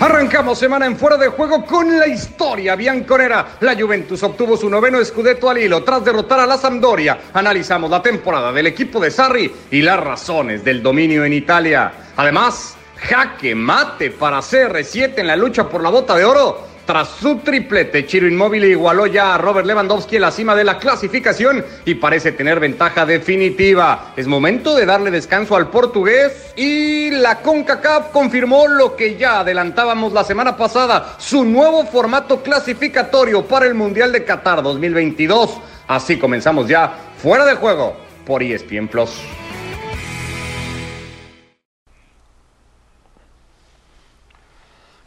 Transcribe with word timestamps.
Arrancamos 0.00 0.58
semana 0.58 0.86
en 0.86 0.96
fuera 0.96 1.18
de 1.18 1.28
juego 1.28 1.62
con 1.66 1.98
la 1.98 2.06
historia 2.06 2.74
bianconera. 2.74 3.58
La 3.60 3.78
Juventus 3.78 4.22
obtuvo 4.22 4.56
su 4.56 4.70
noveno 4.70 5.04
scudetto 5.04 5.50
al 5.50 5.58
hilo 5.58 5.84
tras 5.84 6.02
derrotar 6.02 6.40
a 6.40 6.46
la 6.46 6.56
Sampdoria. 6.56 7.20
Analizamos 7.34 7.90
la 7.90 8.00
temporada 8.00 8.50
del 8.50 8.68
equipo 8.68 8.98
de 8.98 9.10
Sarri 9.10 9.52
y 9.70 9.82
las 9.82 10.00
razones 10.00 10.64
del 10.64 10.82
dominio 10.82 11.22
en 11.26 11.34
Italia. 11.34 11.92
Además, 12.16 12.78
jaque 12.96 13.54
mate 13.54 14.10
para 14.10 14.38
CR7 14.38 15.18
en 15.18 15.26
la 15.26 15.36
lucha 15.36 15.68
por 15.68 15.82
la 15.82 15.90
bota 15.90 16.16
de 16.16 16.24
oro. 16.24 16.66
Tras 16.90 17.08
su 17.20 17.36
triplete, 17.36 18.04
Chiro 18.04 18.26
Inmóvil 18.26 18.64
igualó 18.64 19.06
ya 19.06 19.32
a 19.32 19.38
Robert 19.38 19.64
Lewandowski 19.64 20.16
en 20.16 20.22
la 20.22 20.32
cima 20.32 20.56
de 20.56 20.64
la 20.64 20.76
clasificación 20.76 21.64
y 21.84 21.94
parece 21.94 22.32
tener 22.32 22.58
ventaja 22.58 23.06
definitiva. 23.06 24.12
Es 24.16 24.26
momento 24.26 24.74
de 24.74 24.86
darle 24.86 25.12
descanso 25.12 25.54
al 25.54 25.68
portugués 25.68 26.52
y 26.56 27.12
la 27.12 27.42
CONCACAF 27.42 28.10
confirmó 28.10 28.66
lo 28.66 28.96
que 28.96 29.16
ya 29.16 29.38
adelantábamos 29.38 30.12
la 30.12 30.24
semana 30.24 30.56
pasada, 30.56 31.14
su 31.18 31.44
nuevo 31.44 31.86
formato 31.86 32.42
clasificatorio 32.42 33.46
para 33.46 33.66
el 33.66 33.74
Mundial 33.74 34.10
de 34.10 34.24
Qatar 34.24 34.60
2022. 34.60 35.60
Así 35.86 36.18
comenzamos 36.18 36.66
ya 36.66 36.92
fuera 37.22 37.44
de 37.44 37.54
juego 37.54 37.94
por 38.26 38.42
ESPN 38.42 38.88
Plus. 38.88 39.12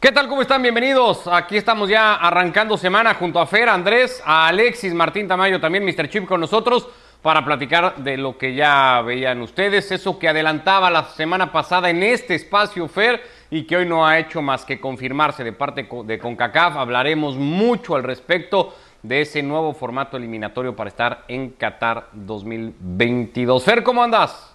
¿Qué 0.04 0.12
tal? 0.12 0.28
¿Cómo 0.28 0.42
están? 0.42 0.60
Bienvenidos. 0.60 1.26
Aquí 1.26 1.56
estamos 1.56 1.88
ya 1.88 2.16
arrancando 2.16 2.76
semana 2.76 3.14
junto 3.14 3.40
a 3.40 3.46
Fer, 3.46 3.70
Andrés, 3.70 4.22
a 4.22 4.48
Alexis, 4.48 4.92
Martín 4.92 5.26
Tamayo, 5.26 5.58
también 5.62 5.82
Mr. 5.82 6.10
Chip 6.10 6.26
con 6.26 6.42
nosotros 6.42 6.86
para 7.22 7.42
platicar 7.42 7.96
de 7.96 8.18
lo 8.18 8.36
que 8.36 8.54
ya 8.54 9.00
veían 9.00 9.40
ustedes, 9.40 9.90
eso 9.92 10.18
que 10.18 10.28
adelantaba 10.28 10.90
la 10.90 11.04
semana 11.04 11.50
pasada 11.50 11.88
en 11.88 12.02
este 12.02 12.34
espacio 12.34 12.86
Fer 12.86 13.22
y 13.50 13.62
que 13.64 13.78
hoy 13.78 13.86
no 13.86 14.06
ha 14.06 14.18
hecho 14.18 14.42
más 14.42 14.66
que 14.66 14.78
confirmarse 14.78 15.42
de 15.42 15.54
parte 15.54 15.88
de 16.04 16.18
CONCACAF. 16.18 16.76
Hablaremos 16.76 17.36
mucho 17.36 17.96
al 17.96 18.02
respecto 18.02 18.74
de 19.02 19.22
ese 19.22 19.42
nuevo 19.42 19.72
formato 19.72 20.18
eliminatorio 20.18 20.76
para 20.76 20.88
estar 20.88 21.24
en 21.28 21.52
Qatar 21.52 22.10
2022. 22.12 23.64
Fer, 23.64 23.82
¿cómo 23.82 24.02
andas? 24.02 24.53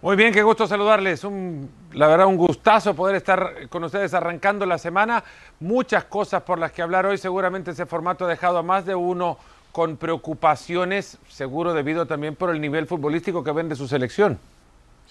Muy 0.00 0.14
bien, 0.14 0.32
qué 0.32 0.44
gusto 0.44 0.64
saludarles. 0.68 1.24
Un, 1.24 1.68
la 1.92 2.06
verdad, 2.06 2.28
un 2.28 2.36
gustazo 2.36 2.94
poder 2.94 3.16
estar 3.16 3.68
con 3.68 3.82
ustedes 3.82 4.14
arrancando 4.14 4.64
la 4.64 4.78
semana. 4.78 5.24
Muchas 5.58 6.04
cosas 6.04 6.42
por 6.42 6.60
las 6.60 6.70
que 6.70 6.82
hablar 6.82 7.04
hoy. 7.04 7.18
Seguramente 7.18 7.72
ese 7.72 7.84
formato 7.84 8.24
ha 8.24 8.28
dejado 8.28 8.58
a 8.58 8.62
más 8.62 8.86
de 8.86 8.94
uno 8.94 9.38
con 9.72 9.96
preocupaciones, 9.96 11.18
seguro 11.28 11.74
debido 11.74 12.06
también 12.06 12.36
por 12.36 12.50
el 12.50 12.60
nivel 12.60 12.86
futbolístico 12.86 13.42
que 13.42 13.50
ven 13.50 13.68
de 13.68 13.74
su 13.74 13.88
selección. 13.88 14.38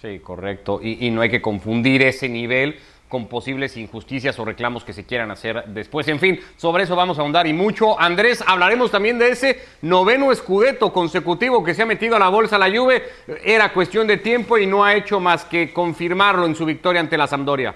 Sí, 0.02 0.20
correcto. 0.20 0.80
Y 0.82 1.10
no 1.12 1.20
hay 1.20 1.30
que 1.30 1.42
confundir 1.42 2.02
ese 2.04 2.30
nivel 2.30 2.80
con 3.08 3.28
posibles 3.28 3.78
injusticias 3.78 4.38
o 4.40 4.46
reclamos 4.46 4.84
que 4.84 4.94
se 4.94 5.06
quieran 5.06 5.32
hacer 5.32 5.64
después. 5.68 6.08
En 6.08 6.20
fin, 6.20 6.40
sobre 6.58 6.84
eso 6.84 6.96
vamos 6.96 7.18
a 7.18 7.22
ahondar 7.22 7.48
y 7.48 7.54
mucho. 7.54 8.00
Andrés, 8.00 8.44
hablaremos 8.46 8.92
también 8.92 9.18
de 9.18 9.30
ese 9.30 9.62
noveno 9.82 10.32
escudeto 10.32 10.92
consecutivo 10.92 11.64
que 11.64 11.74
se 11.74 11.84
ha 11.84 11.86
metido 11.86 12.16
a 12.16 12.20
la 12.20 12.30
bolsa 12.30 12.58
la 12.58 12.70
Juve. 12.70 13.04
Era 13.44 13.72
cuestión 13.72 14.08
de 14.08 14.18
tiempo 14.18 14.58
y 14.58 14.68
no 14.68 14.84
ha 14.84 14.96
hecho 14.96 15.20
más 15.20 15.46
que 15.46 15.72
confirmarlo 15.72 16.46
en 16.46 16.56
su 16.56 16.66
victoria 16.66 17.00
ante 17.00 17.18
la 17.18 17.28
Sampdoria. 17.28 17.76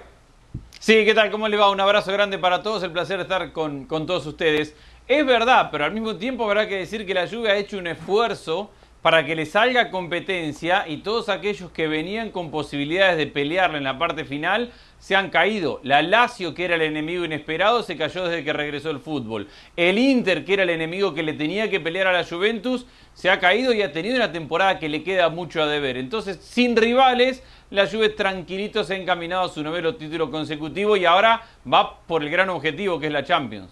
Sí, 0.80 1.06
¿qué 1.06 1.14
tal? 1.14 1.32
¿Cómo 1.32 1.48
le 1.48 1.58
va? 1.58 1.70
Un 1.70 1.80
abrazo 1.80 2.12
grande 2.12 2.38
para 2.38 2.62
todos. 2.62 2.84
El 2.84 2.92
placer 2.92 3.18
de 3.18 3.24
estar 3.24 3.52
con, 3.52 3.86
con 3.86 4.06
todos 4.06 4.26
ustedes. 4.26 4.76
Es 5.08 5.26
verdad, 5.26 5.70
pero 5.72 5.86
al 5.86 5.94
mismo 5.94 6.16
tiempo 6.16 6.44
habrá 6.44 6.68
que 6.68 6.78
decir 6.78 7.06
que 7.06 7.14
la 7.14 7.28
Juve 7.28 7.52
ha 7.52 7.56
hecho 7.56 7.78
un 7.78 7.88
esfuerzo 7.88 8.72
para 9.02 9.26
que 9.26 9.36
le 9.36 9.46
salga 9.46 9.90
competencia 9.90 10.88
y 10.88 10.98
todos 10.98 11.30
aquellos 11.30 11.72
que 11.72 11.88
venían 11.88 12.30
con 12.32 12.52
posibilidades 12.52 13.18
de 13.18 13.28
pelearle 13.28 13.80
en 13.80 13.84
la 13.84 13.98
parte 13.98 14.26
final 14.26 14.72
se 15.02 15.16
han 15.16 15.32
caído. 15.32 15.82
La 15.84 16.04
Lazio, 16.04 16.54
que 16.54 16.64
era 16.64 16.76
el 16.76 16.84
enemigo 16.84 17.26
inesperado, 17.26 17.82
se 17.82 17.98
cayó 17.98 18.26
desde 18.26 18.44
que 18.44 18.54
regresó 18.54 18.92
el 18.92 19.00
fútbol. 19.00 19.48
El 19.76 19.98
Inter, 19.98 20.46
que 20.46 20.54
era 20.54 20.64
el 20.64 20.70
enemigo 20.70 21.16
que 21.16 21.24
le 21.24 21.34
tenía 21.34 21.72
que 21.72 21.80
pelear 21.80 22.06
a 22.06 22.14
la 22.14 22.24
Juventus, 22.24 22.86
se 23.16 23.32
ha 23.32 23.40
caído 23.40 23.74
y 23.74 23.82
ha 23.82 23.92
tenido 23.92 24.16
una 24.16 24.32
temporada 24.32 24.78
que 24.78 24.88
le 24.88 25.02
queda 25.02 25.30
mucho 25.30 25.64
a 25.64 25.66
deber. 25.66 25.98
Entonces, 25.98 26.38
sin 26.38 26.78
rivales, 26.78 27.42
la 27.72 27.88
Juve 27.88 28.10
tranquilito 28.10 28.84
se 28.84 28.94
ha 28.94 28.98
encaminado 28.98 29.46
a 29.46 29.50
su 29.50 29.64
noveno 29.64 29.96
título 29.96 30.30
consecutivo 30.30 30.96
y 30.96 31.06
ahora 31.06 31.42
va 31.72 32.00
por 32.02 32.22
el 32.22 32.30
gran 32.30 32.52
objetivo 32.52 33.00
que 33.00 33.08
es 33.08 33.12
la 33.12 33.24
Champions. 33.24 33.72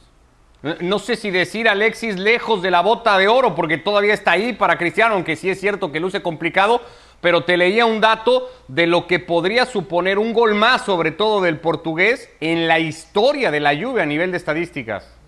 No 0.81 0.99
sé 0.99 1.15
si 1.15 1.31
decir 1.31 1.69
Alexis 1.69 2.17
lejos 2.17 2.61
de 2.61 2.69
la 2.69 2.81
bota 2.81 3.17
de 3.17 3.29
oro, 3.29 3.55
porque 3.55 3.77
todavía 3.77 4.13
está 4.13 4.31
ahí 4.31 4.51
para 4.51 4.77
Cristiano, 4.77 5.13
aunque 5.13 5.37
sí 5.37 5.49
es 5.49 5.57
cierto 5.57 5.89
que 5.89 6.01
luce 6.01 6.21
complicado, 6.21 6.81
pero 7.21 7.43
te 7.43 7.57
leía 7.57 7.85
un 7.85 8.01
dato 8.01 8.49
de 8.67 8.87
lo 8.87 9.07
que 9.07 9.19
podría 9.19 9.65
suponer 9.65 10.17
un 10.17 10.33
gol 10.33 10.55
más, 10.55 10.85
sobre 10.85 11.11
todo 11.11 11.41
del 11.41 11.59
portugués, 11.59 12.29
en 12.39 12.67
la 12.67 12.79
historia 12.79 13.51
de 13.51 13.59
la 13.59 13.73
lluvia 13.73 14.03
a 14.03 14.07
nivel 14.07 14.31
de 14.31 14.37
estadísticas. 14.37 15.18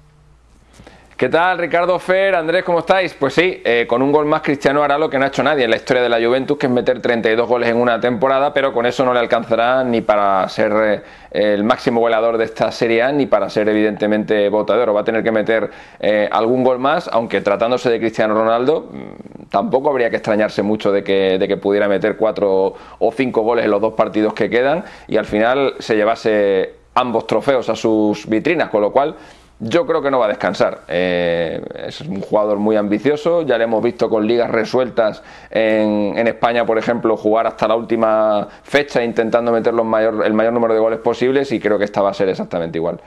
¿Qué 1.22 1.30
tal, 1.30 1.60
Ricardo 1.60 2.00
Fer? 2.00 2.34
Andrés, 2.34 2.64
¿cómo 2.64 2.80
estáis? 2.80 3.14
Pues 3.14 3.36
sí, 3.36 3.62
eh, 3.64 3.86
con 3.88 4.02
un 4.02 4.12
gol 4.12 4.26
más 4.26 4.42
Cristiano 4.42 4.82
hará 4.82 4.98
lo 4.98 5.08
que 5.08 5.20
no 5.20 5.26
ha 5.26 5.28
hecho 5.28 5.44
nadie 5.44 5.66
en 5.66 5.70
la 5.70 5.76
historia 5.76 6.02
de 6.02 6.10
la 6.10 6.18
Juventus, 6.18 6.58
que 6.58 6.66
es 6.66 6.72
meter 6.72 7.00
32 7.00 7.48
goles 7.48 7.70
en 7.70 7.78
una 7.78 8.00
temporada, 8.00 8.52
pero 8.52 8.74
con 8.74 8.88
eso 8.88 9.06
no 9.06 9.14
le 9.14 9.20
alcanzará 9.20 9.84
ni 9.84 10.02
para 10.02 10.50
ser 10.50 11.04
eh, 11.32 11.56
el 11.56 11.64
máximo 11.64 12.00
goleador 12.00 12.40
de 12.40 12.46
esta 12.46 12.72
Serie 12.72 13.04
A, 13.04 13.12
ni 13.12 13.28
para 13.28 13.52
ser 13.52 13.70
evidentemente 13.70 14.50
votador. 14.50 14.96
Va 14.96 15.02
a 15.02 15.04
tener 15.04 15.22
que 15.22 15.32
meter 15.32 15.70
eh, 16.00 16.28
algún 16.32 16.64
gol 16.64 16.80
más, 16.80 17.08
aunque 17.14 17.42
tratándose 17.42 17.92
de 17.92 18.00
Cristiano 18.00 18.34
Ronaldo, 18.34 18.90
mm, 18.92 19.50
tampoco 19.52 19.92
habría 19.92 20.10
que 20.10 20.16
extrañarse 20.16 20.64
mucho 20.64 20.92
de 20.92 21.04
que, 21.04 21.38
de 21.38 21.48
que 21.48 21.56
pudiera 21.56 21.88
meter 21.88 22.18
cuatro 22.18 22.74
o 22.98 23.12
cinco 23.12 23.44
goles 23.44 23.66
en 23.66 23.70
los 23.70 23.80
dos 23.80 23.94
partidos 23.94 24.34
que 24.34 24.50
quedan 24.50 24.86
y 25.08 25.18
al 25.18 25.26
final 25.26 25.76
se 25.78 25.96
llevase 25.96 26.82
ambos 26.96 27.28
trofeos 27.28 27.70
a 27.70 27.76
sus 27.76 28.28
vitrinas, 28.28 28.70
con 28.70 28.82
lo 28.82 28.92
cual 28.92 29.16
yo 29.64 29.86
creo 29.86 30.02
que 30.02 30.10
no 30.10 30.18
va 30.18 30.26
a 30.26 30.30
descansar. 30.30 30.82
Eh, 30.88 31.62
es 31.88 32.02
un 32.02 32.20
jugador 32.20 32.58
muy 32.58 32.76
ambicioso. 32.76 33.44
Ya 33.44 33.60
le 33.60 33.66
hemos 33.66 33.84
visto 33.84 34.10
con 34.10 34.26
ligas 34.26 34.50
resueltas 34.50 35.22
en, 35.52 36.28
España, 36.28 36.66
por 36.66 36.80
ejemplo, 36.80 37.16
jugar 37.16 37.46
hasta 37.46 37.68
la 37.68 37.76
última 37.76 38.48
fecha 38.64 39.04
intentando 39.04 39.52
meter 39.52 39.74
el 39.74 40.34
mayor 40.34 40.54
número 40.54 40.74
de 40.74 40.80
goles 40.80 41.00
posibles 41.00 41.52
y 41.52 41.60
creo 41.60 41.78
que 41.78 41.86
esta 41.86 42.02
va 42.02 42.10
a 42.10 42.14
ser 42.14 42.30
exactamente 42.30 42.80
igual. 42.80 43.00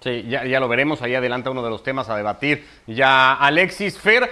Sí, 0.00 0.26
ya, 0.26 0.58
lo 0.58 0.68
veremos. 0.68 1.02
Ahí 1.02 1.14
adelanta 1.14 1.50
uno 1.50 1.62
de 1.62 1.68
los 1.68 1.82
temas 1.82 2.08
a 2.08 2.16
debatir. 2.16 2.66
Ya 2.86 3.34
Alexis 3.34 3.98
Fer, 3.98 4.30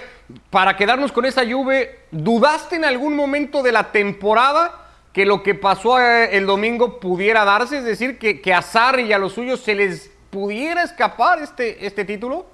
para 0.49 0.75
quedarnos 0.75 1.11
con 1.11 1.25
esa 1.25 1.43
lluvia, 1.43 1.87
¿dudaste 2.09 2.77
en 2.77 2.83
algún 2.83 3.15
momento 3.15 3.61
de 3.61 3.71
la 3.71 3.91
temporada 3.91 4.89
que 5.13 5.25
lo 5.27 5.43
que 5.43 5.53
pasó 5.53 5.99
eh, 5.99 6.35
el 6.35 6.47
domingo 6.47 6.99
pudiera 6.99 7.45
darse? 7.45 7.77
Es 7.77 7.85
decir, 7.85 8.17
que, 8.17 8.41
que 8.41 8.53
a 8.53 8.63
Sarri 8.63 9.03
y 9.03 9.13
a 9.13 9.19
los 9.19 9.33
suyos 9.33 9.61
se 9.61 9.75
les 9.75 10.11
pudiera 10.31 10.81
escapar 10.81 11.39
este, 11.39 11.85
este 11.85 12.05
título? 12.05 12.45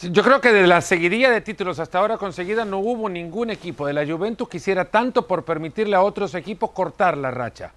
Yo 0.00 0.22
creo 0.22 0.40
que 0.40 0.52
de 0.52 0.66
la 0.66 0.80
seguidilla 0.80 1.30
de 1.30 1.40
títulos 1.40 1.78
hasta 1.78 1.98
ahora 1.98 2.16
conseguida 2.16 2.64
no 2.64 2.78
hubo 2.78 3.08
ningún 3.08 3.50
equipo 3.50 3.86
de 3.86 3.92
la 3.92 4.06
Juventus 4.06 4.48
que 4.48 4.56
hiciera 4.56 4.86
tanto 4.86 5.26
por 5.26 5.44
permitirle 5.44 5.96
a 5.96 6.02
otros 6.02 6.34
equipos 6.34 6.70
cortar 6.70 7.18
la 7.18 7.30
racha. 7.30 7.72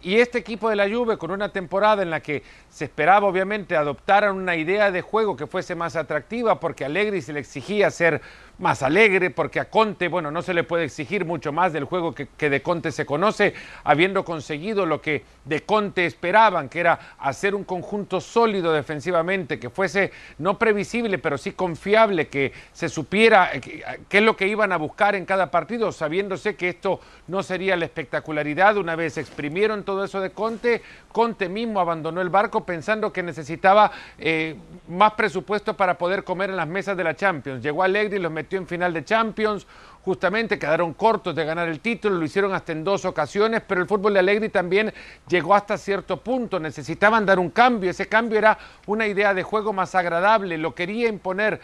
Y 0.00 0.16
este 0.16 0.38
equipo 0.38 0.70
de 0.70 0.76
la 0.76 0.88
Juve, 0.88 1.18
con 1.18 1.32
una 1.32 1.50
temporada 1.50 2.02
en 2.02 2.10
la 2.10 2.20
que 2.20 2.44
se 2.68 2.84
esperaba 2.84 3.26
obviamente 3.26 3.76
adoptar 3.76 4.30
una 4.30 4.54
idea 4.54 4.92
de 4.92 5.02
juego 5.02 5.36
que 5.36 5.48
fuese 5.48 5.74
más 5.74 5.96
atractiva, 5.96 6.60
porque 6.60 6.84
Allegri 6.84 7.20
se 7.20 7.32
le 7.32 7.40
exigía 7.40 7.90
ser 7.90 8.20
más 8.58 8.82
alegre, 8.82 9.30
porque 9.30 9.60
a 9.60 9.70
Conte, 9.70 10.08
bueno, 10.08 10.30
no 10.30 10.42
se 10.42 10.52
le 10.52 10.64
puede 10.64 10.84
exigir 10.84 11.24
mucho 11.24 11.52
más 11.52 11.72
del 11.72 11.84
juego 11.84 12.14
que, 12.14 12.50
de 12.50 12.62
Conte 12.62 12.90
se 12.90 13.06
conoce, 13.06 13.54
habiendo 13.84 14.24
conseguido 14.24 14.84
lo 14.84 15.00
que 15.00 15.24
de 15.44 15.62
Conte 15.62 16.06
esperaban, 16.06 16.68
que 16.68 16.80
era 16.80 16.98
hacer 17.18 17.54
un 17.54 17.64
conjunto 17.64 18.20
sólido 18.20 18.72
defensivamente, 18.72 19.58
que 19.60 19.70
fuese 19.70 20.12
no 20.38 20.58
previsible, 20.58 21.18
pero 21.18 21.38
sí 21.38 21.52
confiable, 21.52 22.28
que 22.28 22.52
se 22.72 22.88
supiera 22.88 23.52
qué 23.52 24.18
es 24.18 24.22
lo 24.22 24.36
que 24.36 24.48
iban 24.48 24.72
a 24.72 24.76
buscar 24.76 25.14
en 25.14 25.24
cada 25.24 25.50
partido, 25.50 25.92
sabiéndose 25.92 26.56
que 26.56 26.68
esto 26.68 27.00
no 27.28 27.42
sería 27.42 27.76
la 27.76 27.84
espectacularidad. 27.84 28.76
Una 28.76 28.96
vez 28.96 29.18
exprimieron 29.18 29.84
todo 29.84 30.04
eso 30.04 30.20
de 30.20 30.30
Conte, 30.30 30.82
Conte 31.12 31.48
mismo 31.48 31.80
abandonó 31.80 32.20
el 32.20 32.28
barco 32.28 32.64
pensando 32.64 33.12
que 33.12 33.22
necesitaba 33.22 33.92
eh, 34.18 34.56
más 34.88 35.12
presupuesto 35.12 35.76
para 35.76 35.96
poder 35.96 36.24
comer 36.24 36.50
en 36.50 36.56
las 36.56 36.68
mesas 36.68 36.96
de 36.96 37.04
la 37.04 37.14
Champions. 37.14 37.62
Llegó 37.62 37.82
Allegri 37.82 38.16
y 38.16 38.20
los 38.20 38.32
metió 38.32 38.47
en 38.56 38.66
final 38.66 38.92
de 38.92 39.04
Champions, 39.04 39.66
justamente 40.08 40.58
quedaron 40.58 40.94
cortos 40.94 41.34
de 41.34 41.44
ganar 41.44 41.68
el 41.68 41.80
título, 41.80 42.16
lo 42.16 42.24
hicieron 42.24 42.54
hasta 42.54 42.72
en 42.72 42.82
dos 42.82 43.04
ocasiones, 43.04 43.62
pero 43.66 43.82
el 43.82 43.86
fútbol 43.86 44.14
de 44.14 44.20
Allegri 44.20 44.48
también 44.48 44.92
llegó 45.28 45.54
hasta 45.54 45.76
cierto 45.76 46.18
punto, 46.18 46.58
necesitaban 46.58 47.26
dar 47.26 47.38
un 47.38 47.50
cambio, 47.50 47.90
ese 47.90 48.06
cambio 48.06 48.38
era 48.38 48.56
una 48.86 49.06
idea 49.06 49.34
de 49.34 49.42
juego 49.42 49.72
más 49.72 49.94
agradable, 49.94 50.56
lo 50.56 50.74
quería 50.74 51.08
imponer 51.08 51.60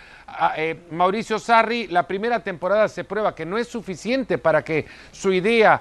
eh, 0.57 0.79
Mauricio 0.91 1.39
Sarri, 1.39 1.87
la 1.87 2.07
primera 2.07 2.41
temporada 2.41 2.89
se 2.89 3.05
prueba 3.05 3.35
que 3.35 3.47
no 3.47 3.57
es 3.57 3.69
suficiente 3.69 4.37
para 4.37 4.63
que 4.63 4.85
su 5.11 5.33
idea 5.33 5.81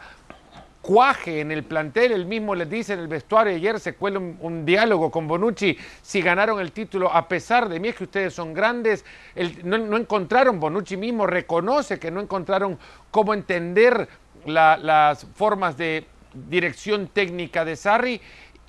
cuaje 0.84 1.40
en 1.40 1.50
el 1.50 1.64
plantel, 1.64 2.12
él 2.12 2.26
mismo 2.26 2.54
les 2.56 2.70
dice 2.70 2.92
en 2.94 3.00
el 3.00 3.08
vestuario, 3.08 3.56
ayer 3.56 3.80
se 3.80 3.96
cuela 3.96 4.20
un, 4.20 4.66
diálogo 4.66 5.10
con 5.10 5.30
Bonucci, 5.30 5.78
si 6.02 6.22
ganaron 6.22 6.60
el 6.60 6.74
título, 6.74 7.10
a 7.12 7.26
pesar 7.30 7.70
de 7.70 7.80
mí 7.80 7.88
es 7.88 7.96
que 7.96 8.04
ustedes 8.04 8.34
son 8.34 8.54
grandes, 8.54 9.06
no, 9.64 9.96
encontraron, 9.96 10.60
Bonucci 10.60 10.98
mismo 10.98 11.26
reconoce 11.26 12.00
que 12.00 12.12
no 12.12 12.20
encontraron 12.20 12.78
cómo 13.12 13.34
entender 13.34 14.10
la, 14.46 14.76
las 14.76 15.26
formas 15.36 15.78
de 15.78 16.06
dirección 16.34 17.08
técnica 17.08 17.64
de 17.64 17.78
Sarri, 17.78 18.20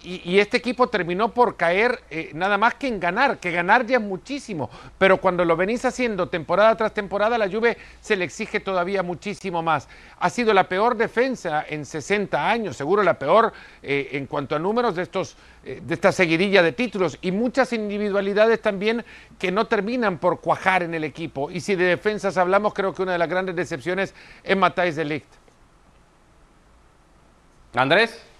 y, 0.05 0.39
este 0.39 0.59
equipo 0.59 0.89
terminó 0.89 1.33
por 1.33 1.57
caer 1.57 2.03
eh, 2.11 2.31
nada 2.35 2.59
más 2.59 2.75
que 2.75 2.89
en 2.89 3.01
ganar, 3.01 3.39
que 3.39 3.51
ganar 3.51 3.87
ya 3.87 3.97
es 3.97 4.03
muchísimo, 4.03 4.69
pero 4.99 5.19
cuando 5.19 5.45
lo 5.45 5.57
venís 5.57 5.85
haciendo 5.85 6.29
temporada 6.29 6.77
tras 6.77 6.93
temporada, 6.93 7.39
la 7.39 7.49
Juve 7.49 7.79
se 8.01 8.15
le 8.15 8.25
exige 8.25 8.61
todavía 8.61 9.03
muchísimo 9.03 9.63
más. 9.63 9.89
Ha 10.19 10.29
sido 10.29 10.53
la 10.53 10.69
peor 10.69 10.97
defensa 10.97 11.65
en 11.67 11.87
60 11.87 12.51
años, 12.51 12.77
seguro 12.77 13.03
la 13.03 13.19
peor 13.19 13.53
eh, 13.83 14.11
en 14.13 14.27
cuanto 14.27 14.55
a 14.55 14.59
números 14.59 14.95
de, 14.95 15.03
estos, 15.03 15.37
eh, 15.65 15.81
de 15.83 15.95
esta 15.95 16.13
seguidilla 16.13 16.63
de 16.63 16.73
títulos 16.73 17.19
y 17.23 17.33
muchas 17.33 17.73
individualidades 17.73 18.61
también 18.61 19.05
que 19.39 19.51
no 19.51 19.67
terminan 19.67 20.19
por 20.19 20.41
cuajar 20.41 20.83
en 20.83 20.95
el 20.95 21.05
equipo. 21.05 21.51
Y 21.51 21.61
si 21.61 21.77
de 21.77 21.85
defensas 21.85 22.37
hablamos, 22.37 22.75
creo 22.75 22.93
que 22.93 23.03
una 23.03 23.13
de 23.13 23.19
las 23.19 23.29
grandes 23.29 23.57
decepciones 23.57 24.15
es 24.43 24.57
Matthijs 24.57 24.97
de 24.97 25.05
Ligt. 25.05 25.27
Andrés. 27.75 28.34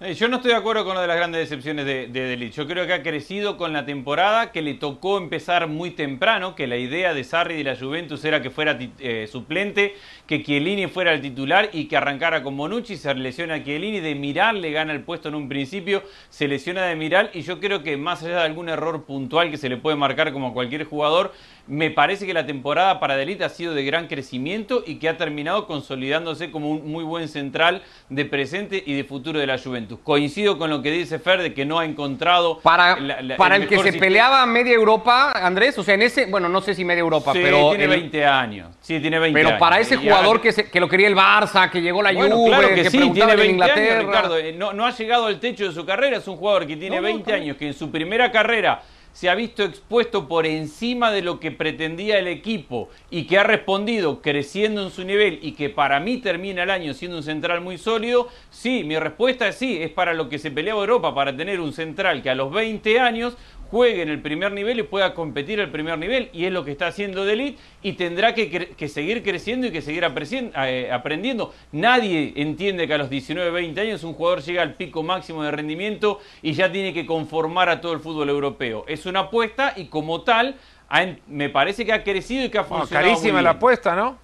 Eh, 0.00 0.14
yo 0.14 0.28
no 0.28 0.36
estoy 0.36 0.52
de 0.52 0.56
acuerdo 0.56 0.84
con 0.84 0.94
lo 0.94 1.00
de 1.00 1.08
las 1.08 1.16
grandes 1.16 1.40
decepciones 1.40 1.84
de, 1.84 2.06
de 2.06 2.50
Yo 2.50 2.68
creo 2.68 2.86
que 2.86 2.92
ha 2.92 3.02
crecido 3.02 3.56
con 3.56 3.72
la 3.72 3.84
temporada, 3.84 4.52
que 4.52 4.62
le 4.62 4.74
tocó 4.74 5.18
empezar 5.18 5.66
muy 5.66 5.90
temprano, 5.90 6.54
que 6.54 6.68
la 6.68 6.76
idea 6.76 7.14
de 7.14 7.24
Sarri 7.24 7.56
de 7.56 7.64
la 7.64 7.76
Juventus 7.76 8.24
era 8.24 8.40
que 8.40 8.50
fuera 8.50 8.78
eh, 9.00 9.26
suplente, 9.28 9.96
que 10.28 10.44
Chiellini 10.44 10.86
fuera 10.86 11.12
el 11.12 11.20
titular 11.20 11.70
y 11.72 11.86
que 11.86 11.96
arrancara 11.96 12.44
con 12.44 12.56
Bonucci. 12.56 12.96
Se 12.96 13.12
lesiona 13.12 13.54
a 13.54 13.64
Chiellini, 13.64 13.98
de 13.98 14.14
Miral 14.14 14.62
le 14.62 14.70
gana 14.70 14.92
el 14.92 15.02
puesto 15.02 15.30
en 15.30 15.34
un 15.34 15.48
principio, 15.48 16.04
se 16.28 16.46
lesiona 16.46 16.84
de 16.84 16.94
Miral 16.94 17.30
y 17.34 17.42
yo 17.42 17.58
creo 17.58 17.82
que 17.82 17.96
más 17.96 18.22
allá 18.22 18.36
de 18.36 18.42
algún 18.42 18.68
error 18.68 19.02
puntual 19.02 19.50
que 19.50 19.56
se 19.56 19.68
le 19.68 19.78
puede 19.78 19.96
marcar 19.96 20.32
como 20.32 20.50
a 20.50 20.52
cualquier 20.52 20.84
jugador, 20.84 21.32
me 21.68 21.90
parece 21.90 22.26
que 22.26 22.32
la 22.32 22.46
temporada 22.46 22.98
para 22.98 23.16
Delit 23.16 23.42
ha 23.42 23.48
sido 23.50 23.74
de 23.74 23.84
gran 23.84 24.06
crecimiento 24.06 24.82
y 24.86 24.96
que 24.96 25.08
ha 25.08 25.16
terminado 25.16 25.66
consolidándose 25.66 26.50
como 26.50 26.70
un 26.70 26.90
muy 26.90 27.04
buen 27.04 27.28
central 27.28 27.82
de 28.08 28.24
presente 28.24 28.82
y 28.84 28.94
de 28.94 29.04
futuro 29.04 29.38
de 29.38 29.46
la 29.46 29.58
Juventus. 29.58 29.98
Coincido 30.02 30.56
con 30.56 30.70
lo 30.70 30.80
que 30.80 30.90
dice 30.90 31.18
Fer 31.18 31.42
de 31.42 31.52
que 31.52 31.66
no 31.66 31.78
ha 31.78 31.84
encontrado... 31.84 32.58
Para, 32.60 32.96
para 33.36 33.56
el, 33.56 33.68
que 33.68 33.78
se 33.78 33.92
peleaba 33.92 34.44
media 34.46 34.72
Europa, 34.72 35.32
Andrés, 35.32 35.78
o 35.78 35.82
sea, 35.82 35.94
en 35.94 36.02
ese, 36.02 36.26
bueno, 36.26 36.48
no 36.48 36.62
sé 36.62 36.74
si 36.74 36.84
media 36.84 37.00
Europa, 37.00 37.32
sí, 37.34 37.40
pero... 37.42 37.70
tiene 37.70 37.86
20 37.86 38.24
años. 38.24 38.68
Sí, 38.80 38.98
tiene 39.00 39.18
20 39.18 39.38
pero 39.38 39.58
para 39.58 39.78
ese 39.78 39.96
jugador 39.96 40.40
que, 40.40 40.52
que, 40.52 40.80
lo 40.80 40.88
quería 40.88 41.08
el 41.08 41.16
Barça, 41.16 41.70
que 41.70 41.82
llegó 41.82 42.02
la 42.02 42.14
Juve, 42.14 42.48
claro 42.48 42.68
que, 42.74 42.90
sí, 42.90 43.10
tiene 43.12 43.36
20 43.36 43.46
Inglaterra. 43.52 43.94
Años, 43.98 44.06
Ricardo, 44.06 44.38
eh, 44.38 44.52
no, 44.52 44.72
no 44.72 44.86
ha 44.86 44.90
llegado 44.90 45.26
al 45.26 45.38
techo 45.38 45.66
de 45.66 45.72
su 45.72 45.84
carrera, 45.84 46.16
es 46.16 46.26
un 46.26 46.36
jugador 46.36 46.66
que 46.66 46.76
tiene 46.76 47.00
20 47.00 47.32
años, 47.32 47.56
que 47.56 47.66
en 47.66 47.74
su 47.74 47.90
primera 47.90 48.32
carrera 48.32 48.82
se 49.18 49.28
ha 49.28 49.34
visto 49.34 49.64
expuesto 49.64 50.28
por 50.28 50.46
encima 50.46 51.10
de 51.10 51.22
lo 51.22 51.40
que 51.40 51.50
pretendía 51.50 52.20
el 52.20 52.28
equipo 52.28 52.88
y 53.10 53.24
que 53.24 53.36
ha 53.36 53.42
respondido 53.42 54.22
creciendo 54.22 54.80
en 54.80 54.92
su 54.92 55.02
nivel 55.02 55.40
y 55.42 55.54
que 55.54 55.70
para 55.70 55.98
mí 55.98 56.18
termina 56.18 56.62
el 56.62 56.70
año 56.70 56.94
siendo 56.94 57.16
un 57.16 57.24
central 57.24 57.60
muy 57.60 57.78
sólido, 57.78 58.28
sí, 58.50 58.84
mi 58.84 58.96
respuesta 58.96 59.48
es 59.48 59.56
sí, 59.56 59.82
es 59.82 59.90
para 59.90 60.14
lo 60.14 60.28
que 60.28 60.38
se 60.38 60.52
peleaba 60.52 60.82
Europa, 60.82 61.16
para 61.16 61.36
tener 61.36 61.58
un 61.58 61.72
central 61.72 62.22
que 62.22 62.30
a 62.30 62.36
los 62.36 62.52
20 62.52 63.00
años 63.00 63.36
juegue 63.70 64.02
en 64.02 64.08
el 64.08 64.20
primer 64.20 64.52
nivel 64.52 64.78
y 64.78 64.82
pueda 64.82 65.14
competir 65.14 65.60
al 65.60 65.70
primer 65.70 65.98
nivel. 65.98 66.30
Y 66.32 66.44
es 66.44 66.52
lo 66.52 66.64
que 66.64 66.72
está 66.72 66.88
haciendo 66.88 67.24
Delit 67.24 67.58
y 67.82 67.92
tendrá 67.92 68.34
que, 68.34 68.88
seguir 68.88 69.22
creciendo 69.22 69.66
y 69.66 69.70
que 69.70 69.82
seguir 69.82 70.04
eh, 70.04 70.90
aprendiendo. 70.92 71.54
Nadie 71.72 72.32
entiende 72.36 72.86
que 72.86 72.94
a 72.94 72.98
los 72.98 73.10
19, 73.10 73.50
20 73.50 73.80
años 73.80 74.04
un 74.04 74.14
jugador 74.14 74.42
llega 74.42 74.62
al 74.62 74.74
pico 74.74 75.02
máximo 75.02 75.42
de 75.42 75.50
rendimiento 75.50 76.20
y 76.42 76.52
ya 76.52 76.70
tiene 76.70 76.92
que 76.92 77.06
conformar 77.06 77.68
a 77.68 77.80
todo 77.80 77.92
el 77.92 78.00
fútbol 78.00 78.28
europeo. 78.28 78.84
Es 78.88 79.06
una 79.06 79.20
apuesta 79.20 79.74
y 79.76 79.86
como 79.86 80.22
tal 80.22 80.56
me 81.26 81.48
parece 81.50 81.84
que 81.84 81.92
ha 81.92 82.02
crecido 82.02 82.44
y 82.44 82.48
que 82.48 82.58
ha 82.58 82.64
funcionado. 82.64 83.06
carísima 83.06 83.42
la 83.42 83.50
apuesta, 83.50 83.94
¿no? 83.94 84.18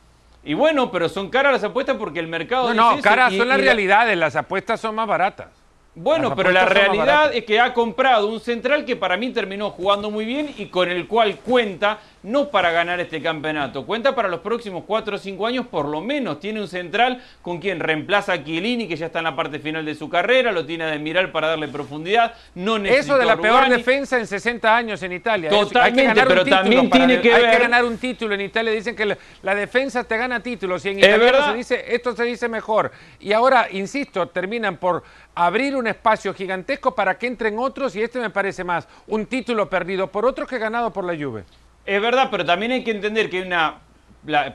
Y 0.44 0.54
bueno, 0.54 0.90
pero 0.90 1.08
son 1.08 1.30
caras 1.30 1.52
las 1.52 1.64
apuestas 1.64 1.96
porque 1.96 2.20
el 2.20 2.26
mercado... 2.26 2.74
No, 2.74 2.96
no, 2.96 3.02
caras 3.02 3.34
son 3.34 3.48
las 3.48 3.60
realidades, 3.60 4.16
las 4.16 4.36
apuestas 4.36 4.78
son 4.80 4.94
más 4.94 5.06
baratas. 5.06 5.63
Bueno, 5.96 6.34
pero 6.34 6.50
la 6.50 6.64
realidad 6.64 7.32
es 7.34 7.44
que 7.44 7.60
ha 7.60 7.72
comprado 7.72 8.26
un 8.26 8.40
central 8.40 8.84
que 8.84 8.96
para 8.96 9.16
mí 9.16 9.30
terminó 9.30 9.70
jugando 9.70 10.10
muy 10.10 10.24
bien 10.24 10.52
y 10.58 10.66
con 10.66 10.90
el 10.90 11.06
cual 11.06 11.36
cuenta 11.36 12.00
no 12.24 12.48
para 12.48 12.72
ganar 12.72 12.98
este 13.00 13.20
campeonato, 13.20 13.84
cuenta 13.84 14.14
para 14.14 14.28
los 14.28 14.40
próximos 14.40 14.84
4 14.86 15.16
o 15.16 15.18
5 15.18 15.46
años 15.46 15.66
por 15.66 15.86
lo 15.86 16.00
menos. 16.00 16.40
Tiene 16.40 16.60
un 16.60 16.68
central 16.68 17.22
con 17.42 17.58
quien 17.58 17.80
reemplaza 17.80 18.32
a 18.32 18.42
Chiellini, 18.42 18.88
que 18.88 18.96
ya 18.96 19.06
está 19.06 19.18
en 19.18 19.24
la 19.24 19.36
parte 19.36 19.58
final 19.58 19.84
de 19.84 19.94
su 19.94 20.08
carrera, 20.08 20.50
lo 20.50 20.64
tiene 20.64 20.86
de 20.86 20.98
mirar 20.98 21.30
para 21.32 21.48
darle 21.48 21.68
profundidad. 21.68 22.34
No 22.54 22.76
Eso 22.78 23.18
de 23.18 23.26
la 23.26 23.36
peor 23.36 23.68
defensa 23.68 24.18
en 24.18 24.26
60 24.26 24.74
años 24.74 25.02
en 25.02 25.12
Italia. 25.12 25.50
Totalmente, 25.50 26.24
pero 26.26 26.44
también 26.46 26.88
tiene 26.90 27.20
que 27.20 27.32
hay 27.32 27.50
que 27.50 27.58
ganar 27.58 27.84
un 27.84 27.98
título. 27.98 28.34
En 28.34 28.40
Italia 28.40 28.72
dicen 28.72 28.96
que 28.96 29.16
la, 29.42 29.54
defensa 29.54 30.02
te 30.04 30.16
gana 30.16 30.40
títulos 30.40 30.84
y 30.86 30.88
en 30.88 30.98
Italia 31.00 31.44
se 31.44 31.54
dice, 31.54 31.84
esto 31.88 32.16
se 32.16 32.24
dice 32.24 32.48
mejor. 32.48 32.90
Y 33.20 33.32
ahora, 33.32 33.68
insisto, 33.70 34.28
terminan 34.28 34.78
por 34.78 35.04
abrir 35.34 35.76
un 35.76 35.86
espacio 35.86 36.32
gigantesco 36.32 36.94
para 36.94 37.18
que 37.18 37.26
entren 37.26 37.58
otros 37.58 37.94
y 37.96 38.02
este 38.02 38.18
me 38.18 38.30
parece 38.30 38.64
más 38.64 38.88
un 39.08 39.26
título 39.26 39.68
perdido 39.68 40.06
por 40.06 40.24
otros 40.24 40.48
que 40.48 40.58
ganado 40.58 40.90
por 40.90 41.04
la 41.04 41.14
Juve. 41.14 41.44
Es 41.86 42.00
verdad, 42.00 42.28
pero 42.30 42.46
también 42.46 42.72
hay 42.72 42.82
que 42.82 42.92
entender 42.92 43.28
que 43.28 43.38
hay 43.38 43.46
una 43.46 43.80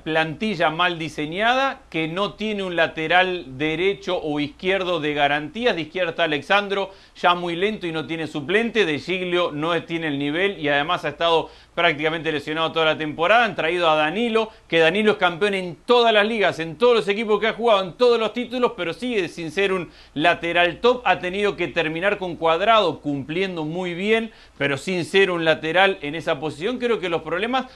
plantilla 0.03 0.71
mal 0.71 0.97
diseñada 0.97 1.81
que 1.91 2.07
no 2.07 2.33
tiene 2.33 2.63
un 2.63 2.75
lateral 2.75 3.57
derecho 3.59 4.19
o 4.19 4.39
izquierdo 4.39 4.99
de 4.99 5.13
garantías. 5.13 5.75
De 5.75 5.83
izquierda 5.83 6.09
está 6.11 6.23
Alexandro, 6.23 6.91
ya 7.15 7.35
muy 7.35 7.55
lento 7.55 7.85
y 7.85 7.91
no 7.91 8.07
tiene 8.07 8.25
suplente. 8.25 8.85
De 8.85 8.97
Giglio 8.97 9.51
no 9.51 9.81
tiene 9.83 10.07
el 10.07 10.17
nivel 10.17 10.57
y 10.59 10.69
además 10.69 11.05
ha 11.05 11.09
estado 11.09 11.51
prácticamente 11.79 12.29
lesionado 12.29 12.73
toda 12.73 12.87
la 12.87 12.97
temporada. 12.97 13.45
Han 13.45 13.55
traído 13.55 13.89
a 13.89 13.95
Danilo, 13.95 14.49
que 14.67 14.79
Danilo 14.79 15.13
es 15.13 15.17
campeón 15.17 15.53
en 15.53 15.77
todas 15.85 16.11
las 16.11 16.27
ligas, 16.27 16.59
en 16.59 16.75
todos 16.75 16.93
los 16.93 17.07
equipos 17.07 17.39
que 17.39 17.47
ha 17.47 17.53
jugado, 17.53 17.81
en 17.81 17.93
todos 17.93 18.19
los 18.19 18.33
títulos, 18.33 18.73
pero 18.75 18.91
sigue 18.91 19.29
sin 19.29 19.49
ser 19.49 19.71
un 19.71 19.89
lateral 20.13 20.81
top. 20.81 21.01
Ha 21.05 21.19
tenido 21.19 21.55
que 21.55 21.69
terminar 21.69 22.17
con 22.17 22.35
cuadrado, 22.35 22.99
cumpliendo 22.99 23.63
muy 23.63 23.93
bien, 23.93 24.31
pero 24.57 24.77
sin 24.77 25.05
ser 25.05 25.31
un 25.31 25.45
lateral 25.45 25.97
en 26.01 26.15
esa 26.15 26.37
posición. 26.37 26.79
Creo 26.79 26.99
que 26.99 27.07
los 27.07 27.21
problemas 27.21 27.67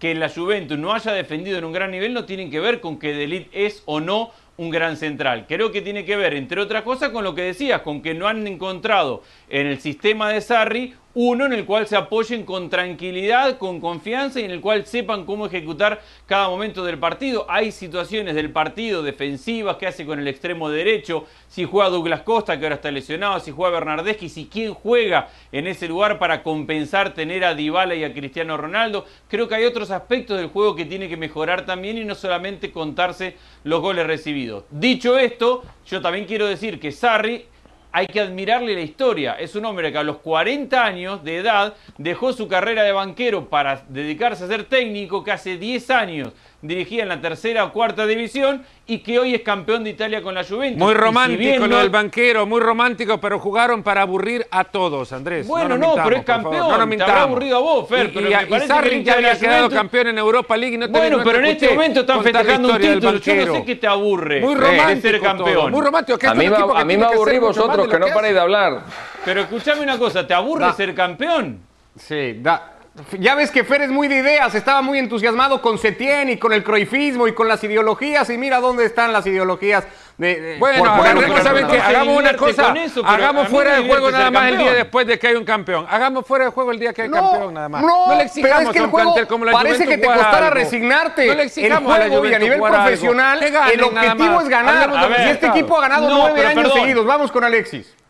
que 0.00 0.16
la 0.16 0.28
Juventus 0.28 0.76
no 0.76 0.92
haya 0.92 1.12
defendido 1.12 1.56
en 1.56 1.64
un 1.64 1.72
gran 1.72 1.92
nivel 1.92 2.14
no 2.14 2.24
tienen 2.24 2.50
que 2.50 2.58
ver 2.58 2.80
con 2.80 2.98
que 2.98 3.14
Delit 3.14 3.46
es 3.52 3.84
o 3.86 4.00
no 4.00 4.32
un 4.56 4.70
gran 4.70 4.96
central. 4.96 5.46
Creo 5.46 5.72
que 5.72 5.82
tiene 5.82 6.04
que 6.04 6.16
ver, 6.16 6.34
entre 6.34 6.60
otras 6.60 6.82
cosas, 6.82 7.10
con 7.10 7.24
lo 7.24 7.34
que 7.34 7.42
decías, 7.42 7.82
con 7.82 8.02
que 8.02 8.14
no 8.14 8.28
han 8.28 8.46
encontrado 8.46 9.22
en 9.48 9.66
el 9.66 9.80
sistema 9.80 10.30
de 10.30 10.40
Sarri 10.40 10.94
uno 11.14 11.44
en 11.44 11.52
el 11.52 11.66
cual 11.66 11.86
se 11.86 11.96
apoyen 11.96 12.44
con 12.44 12.70
tranquilidad, 12.70 13.58
con 13.58 13.80
confianza 13.80 14.40
y 14.40 14.44
en 14.44 14.50
el 14.50 14.60
cual 14.60 14.86
sepan 14.86 15.24
cómo 15.26 15.46
ejecutar 15.46 16.00
cada 16.26 16.48
momento 16.48 16.84
del 16.84 16.98
partido. 16.98 17.44
Hay 17.48 17.70
situaciones 17.70 18.34
del 18.34 18.50
partido 18.50 19.02
defensivas 19.02 19.76
que 19.76 19.86
hace 19.86 20.06
con 20.06 20.18
el 20.18 20.28
extremo 20.28 20.70
derecho, 20.70 21.26
si 21.48 21.64
juega 21.64 21.90
Douglas 21.90 22.22
Costa 22.22 22.58
que 22.58 22.64
ahora 22.64 22.76
está 22.76 22.90
lesionado, 22.90 23.40
si 23.40 23.50
juega 23.50 23.78
Bernardeschi, 23.78 24.28
si 24.28 24.46
quién 24.46 24.72
juega 24.72 25.28
en 25.50 25.66
ese 25.66 25.86
lugar 25.86 26.18
para 26.18 26.42
compensar 26.42 27.12
tener 27.12 27.44
a 27.44 27.54
Dybala 27.54 27.94
y 27.94 28.04
a 28.04 28.14
Cristiano 28.14 28.56
Ronaldo. 28.56 29.04
Creo 29.28 29.48
que 29.48 29.54
hay 29.54 29.64
otros 29.64 29.90
aspectos 29.90 30.38
del 30.38 30.48
juego 30.48 30.74
que 30.74 30.86
tiene 30.86 31.08
que 31.08 31.16
mejorar 31.16 31.66
también 31.66 31.98
y 31.98 32.04
no 32.04 32.14
solamente 32.14 32.72
contarse 32.72 33.36
los 33.64 33.80
goles 33.80 34.06
recibidos. 34.06 34.64
Dicho 34.70 35.18
esto, 35.18 35.62
yo 35.86 36.00
también 36.00 36.24
quiero 36.24 36.46
decir 36.46 36.80
que 36.80 36.92
Sarri 36.92 37.46
hay 37.92 38.06
que 38.06 38.20
admirarle 38.20 38.74
la 38.74 38.80
historia. 38.80 39.34
Es 39.34 39.54
un 39.54 39.66
hombre 39.66 39.92
que 39.92 39.98
a 39.98 40.02
los 40.02 40.18
40 40.18 40.82
años 40.82 41.22
de 41.22 41.36
edad 41.36 41.74
dejó 41.98 42.32
su 42.32 42.48
carrera 42.48 42.82
de 42.82 42.92
banquero 42.92 43.48
para 43.48 43.84
dedicarse 43.88 44.44
a 44.44 44.48
ser 44.48 44.64
técnico, 44.64 45.22
que 45.22 45.32
hace 45.32 45.58
10 45.58 45.90
años 45.90 46.32
dirigía 46.62 47.02
en 47.02 47.08
la 47.08 47.20
tercera 47.20 47.64
o 47.64 47.72
cuarta 47.72 48.06
división 48.06 48.64
y 48.86 48.98
que 48.98 49.18
hoy 49.18 49.34
es 49.34 49.42
campeón 49.42 49.84
de 49.84 49.90
Italia 49.90 50.22
con 50.22 50.34
la 50.34 50.44
Juventus. 50.44 50.78
Muy 50.78 50.94
romántico 50.94 51.66
lo 51.66 51.78
del 51.78 51.90
banquero, 51.90 52.46
muy 52.46 52.60
romántico, 52.60 53.18
pero 53.20 53.38
jugaron 53.38 53.82
para 53.82 54.02
aburrir 54.02 54.46
a 54.50 54.64
todos, 54.64 55.12
Andrés. 55.12 55.46
Bueno, 55.46 55.76
no, 55.76 55.94
pero 56.02 56.16
es 56.16 56.24
campeón. 56.24 56.68
No 56.68 56.96
te 56.96 57.02
habrá 57.02 57.22
aburrido 57.22 57.56
a 57.56 57.60
vos, 57.60 57.88
Fer. 57.88 58.06
Y, 58.06 58.08
pero 58.08 58.28
y, 58.28 58.32
y 58.32 58.66
Sarri 58.66 59.02
ya 59.02 59.14
había 59.14 59.38
quedado 59.38 59.68
campeón 59.68 60.08
en 60.08 60.18
Europa 60.18 60.56
League 60.56 60.74
y 60.76 60.78
no 60.78 60.86
te 60.86 60.98
Bueno, 60.98 61.20
pero 61.24 61.38
en 61.38 61.46
este 61.46 61.74
momento 61.74 62.00
están 62.00 62.22
festejando 62.22 62.68
un 62.70 62.80
título. 62.80 63.18
Yo 63.18 63.46
no 63.46 63.54
sé 63.54 63.64
qué 63.64 63.76
te 63.76 63.86
aburre 63.86 64.40
muy 64.40 64.54
romántico 64.54 65.00
ser 65.02 65.20
campeón. 65.20 65.70
Muy 65.70 65.80
romántico. 65.80 66.18
a 66.26 66.34
mí, 66.34 66.46
a 66.46 66.84
mí 66.84 66.96
me 66.96 67.04
aburrí 67.04 67.38
vosotros, 67.38 67.88
que 67.88 67.98
no 67.98 68.06
paréis 68.14 68.34
de 68.34 68.40
hablar. 68.40 68.82
Pero 69.24 69.42
escúchame 69.42 69.82
una 69.82 69.98
cosa, 69.98 70.26
¿te 70.26 70.34
aburre 70.34 70.72
ser 70.74 70.94
campeón? 70.94 71.60
Sí, 71.96 72.38
da, 72.40 72.71
ya 73.18 73.34
ves 73.34 73.50
que 73.50 73.64
Fer 73.64 73.82
es 73.82 73.90
muy 73.90 74.06
de 74.06 74.16
ideas, 74.16 74.54
estaba 74.54 74.82
muy 74.82 74.98
entusiasmado 74.98 75.62
con 75.62 75.78
Setién 75.78 76.28
y 76.28 76.36
con 76.36 76.52
el 76.52 76.62
croifismo 76.62 77.26
y 77.26 77.32
con 77.32 77.48
las 77.48 77.64
ideologías 77.64 78.28
y 78.28 78.36
mira 78.36 78.60
dónde 78.60 78.84
están 78.84 79.12
las 79.12 79.26
ideologías. 79.26 79.84
De, 80.18 80.56
bueno, 80.58 80.92
hagamos 80.92 82.18
una 82.18 82.36
cosa, 82.36 82.74
hagamos 83.06 83.48
fuera 83.48 83.76
de 83.76 83.88
juego 83.88 84.10
nada 84.10 84.30
más 84.30 84.50
el 84.50 84.58
día 84.58 84.74
después 84.74 85.06
de 85.06 85.18
que 85.18 85.28
hay 85.28 85.36
un 85.36 85.44
campeón. 85.44 85.86
Hagamos 85.88 86.26
fuera 86.26 86.44
de 86.44 86.50
juego 86.50 86.70
el 86.70 86.78
día 86.78 86.92
que 86.92 87.02
hay 87.02 87.10
campeón 87.10 87.54
nada 87.54 87.68
más. 87.70 87.82
No, 87.82 88.14
le 88.14 88.24
exijamos 88.24 88.58
pero 88.58 88.70
es 88.70 88.76
que 88.76 88.84
el 88.84 88.90
juego 88.90 89.26
como 89.26 89.44
la 89.46 89.52
parece 89.52 89.86
que 89.86 89.96
te 89.96 90.06
costara 90.06 90.50
resignarte. 90.50 91.26
No 91.26 91.34
le 91.34 91.44
exijamos 91.44 91.98
el 91.98 92.10
juego 92.10 92.24
a, 92.24 92.28
y 92.28 92.34
a 92.34 92.38
nivel 92.38 92.60
profesional 92.60 93.42
el 93.42 93.82
objetivo 93.82 94.40
es 94.42 94.48
ganar. 94.48 94.90
y 95.26 95.30
este 95.30 95.46
equipo 95.46 95.78
ha 95.78 95.80
ganado 95.82 96.10
nueve 96.10 96.46
años 96.46 96.72
seguidos. 96.74 97.06
Vamos 97.06 97.32
con 97.32 97.42
Alexis. 97.42 98.01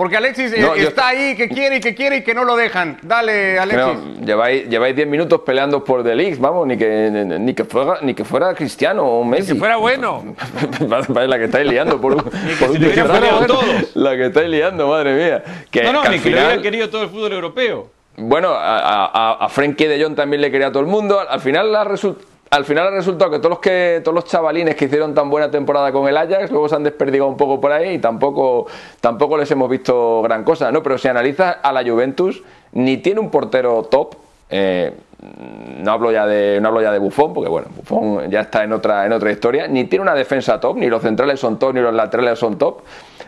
Porque 0.00 0.16
Alexis 0.16 0.50
eh, 0.54 0.60
yo- 0.62 0.74
está 0.76 1.08
ahí, 1.08 1.36
que 1.36 1.46
quiere 1.46 1.76
y 1.76 1.80
que 1.80 1.94
quiere 1.94 2.16
y 2.16 2.22
que 2.22 2.32
no 2.32 2.44
lo 2.44 2.56
dejan. 2.56 2.96
Dale, 3.02 3.58
Alexis. 3.58 3.98
No, 4.18 4.24
lleváis, 4.24 4.66
lleváis 4.66 4.96
10 4.96 5.06
minutos 5.06 5.42
peleando 5.44 5.84
por 5.84 6.02
The 6.02 6.14
Leagues, 6.14 6.38
vamos, 6.40 6.66
ni 6.66 6.78
que, 6.78 7.10
ni 7.38 7.52
que, 7.52 7.64
fuera, 7.66 7.98
ni 8.00 8.14
que 8.14 8.24
fuera 8.24 8.54
Cristiano 8.54 9.02
o 9.04 9.22
Messi. 9.24 9.52
Si 9.52 9.58
fuera 9.58 9.76
bueno. 9.76 10.34
Vaya 11.08 11.28
la 11.28 11.38
que 11.38 11.44
estáis 11.44 11.68
liando 11.68 12.00
por 12.00 12.14
un, 12.14 12.22
por 12.22 12.32
que 12.32 12.78
lo 12.78 12.86
desgraciado. 12.86 13.12
peleado 13.12 13.46
todos. 13.46 13.94
La 13.96 14.16
que 14.16 14.26
estáis 14.28 14.48
liando, 14.48 14.88
madre 14.88 15.12
mía. 15.14 15.42
Que, 15.70 15.82
No, 15.82 15.92
no, 15.92 16.00
que 16.00 16.08
ni 16.08 16.18
que 16.18 16.30
lo 16.30 16.36
final- 16.36 16.46
hubiera 16.46 16.62
querido 16.62 16.88
todo 16.88 17.02
el 17.02 17.10
fútbol 17.10 17.32
europeo. 17.34 17.90
Bueno, 18.16 18.54
a, 18.54 19.04
a, 19.06 19.32
a 19.44 19.48
Frenkie 19.50 19.86
de 19.86 20.02
Jong 20.02 20.14
también 20.14 20.40
le 20.40 20.50
quería 20.50 20.68
a 20.68 20.72
todo 20.72 20.80
el 20.82 20.88
mundo. 20.88 21.20
Al 21.20 21.40
final 21.40 21.76
ha 21.76 21.84
result- 21.84 22.16
al 22.50 22.64
final 22.64 22.88
ha 22.88 22.90
resultado 22.90 23.30
que 23.30 23.38
todos 23.38 23.50
los 23.50 23.58
que 23.60 24.00
todos 24.02 24.14
los 24.14 24.24
chavalines 24.24 24.74
que 24.74 24.86
hicieron 24.86 25.14
tan 25.14 25.30
buena 25.30 25.50
temporada 25.50 25.92
con 25.92 26.08
el 26.08 26.16
Ajax 26.16 26.50
luego 26.50 26.68
se 26.68 26.74
han 26.74 26.82
desperdigado 26.82 27.28
un 27.30 27.36
poco 27.36 27.60
por 27.60 27.70
ahí 27.70 27.94
y 27.94 27.98
tampoco 27.98 28.66
les 29.38 29.50
hemos 29.50 29.70
visto 29.70 30.20
gran 30.22 30.42
cosa, 30.42 30.72
¿no? 30.72 30.82
Pero 30.82 30.98
si 30.98 31.08
analizas 31.08 31.58
a 31.62 31.72
la 31.72 31.82
Juventus 31.88 32.42
ni 32.72 32.96
tiene 32.98 33.20
un 33.20 33.30
portero 33.30 33.84
top. 33.84 34.16
eh, 34.50 34.92
no 35.78 35.92
hablo 35.92 36.10
ya 36.10 36.26
de 36.26 36.60
no 36.60 36.68
hablo 36.68 36.80
ya 36.80 36.90
de 36.90 36.98
Buffon 36.98 37.34
porque 37.34 37.50
bueno 37.50 37.68
Buffon 37.76 38.30
ya 38.30 38.40
está 38.40 38.64
en 38.64 38.72
otra 38.72 39.04
en 39.04 39.12
otra 39.12 39.30
historia 39.30 39.68
ni 39.68 39.84
tiene 39.84 40.02
una 40.02 40.14
defensa 40.14 40.58
top 40.58 40.78
ni 40.78 40.88
los 40.88 41.02
centrales 41.02 41.38
son 41.38 41.58
top 41.58 41.74
ni 41.74 41.80
los 41.80 41.92
laterales 41.94 42.38
son 42.38 42.56
top 42.58 42.80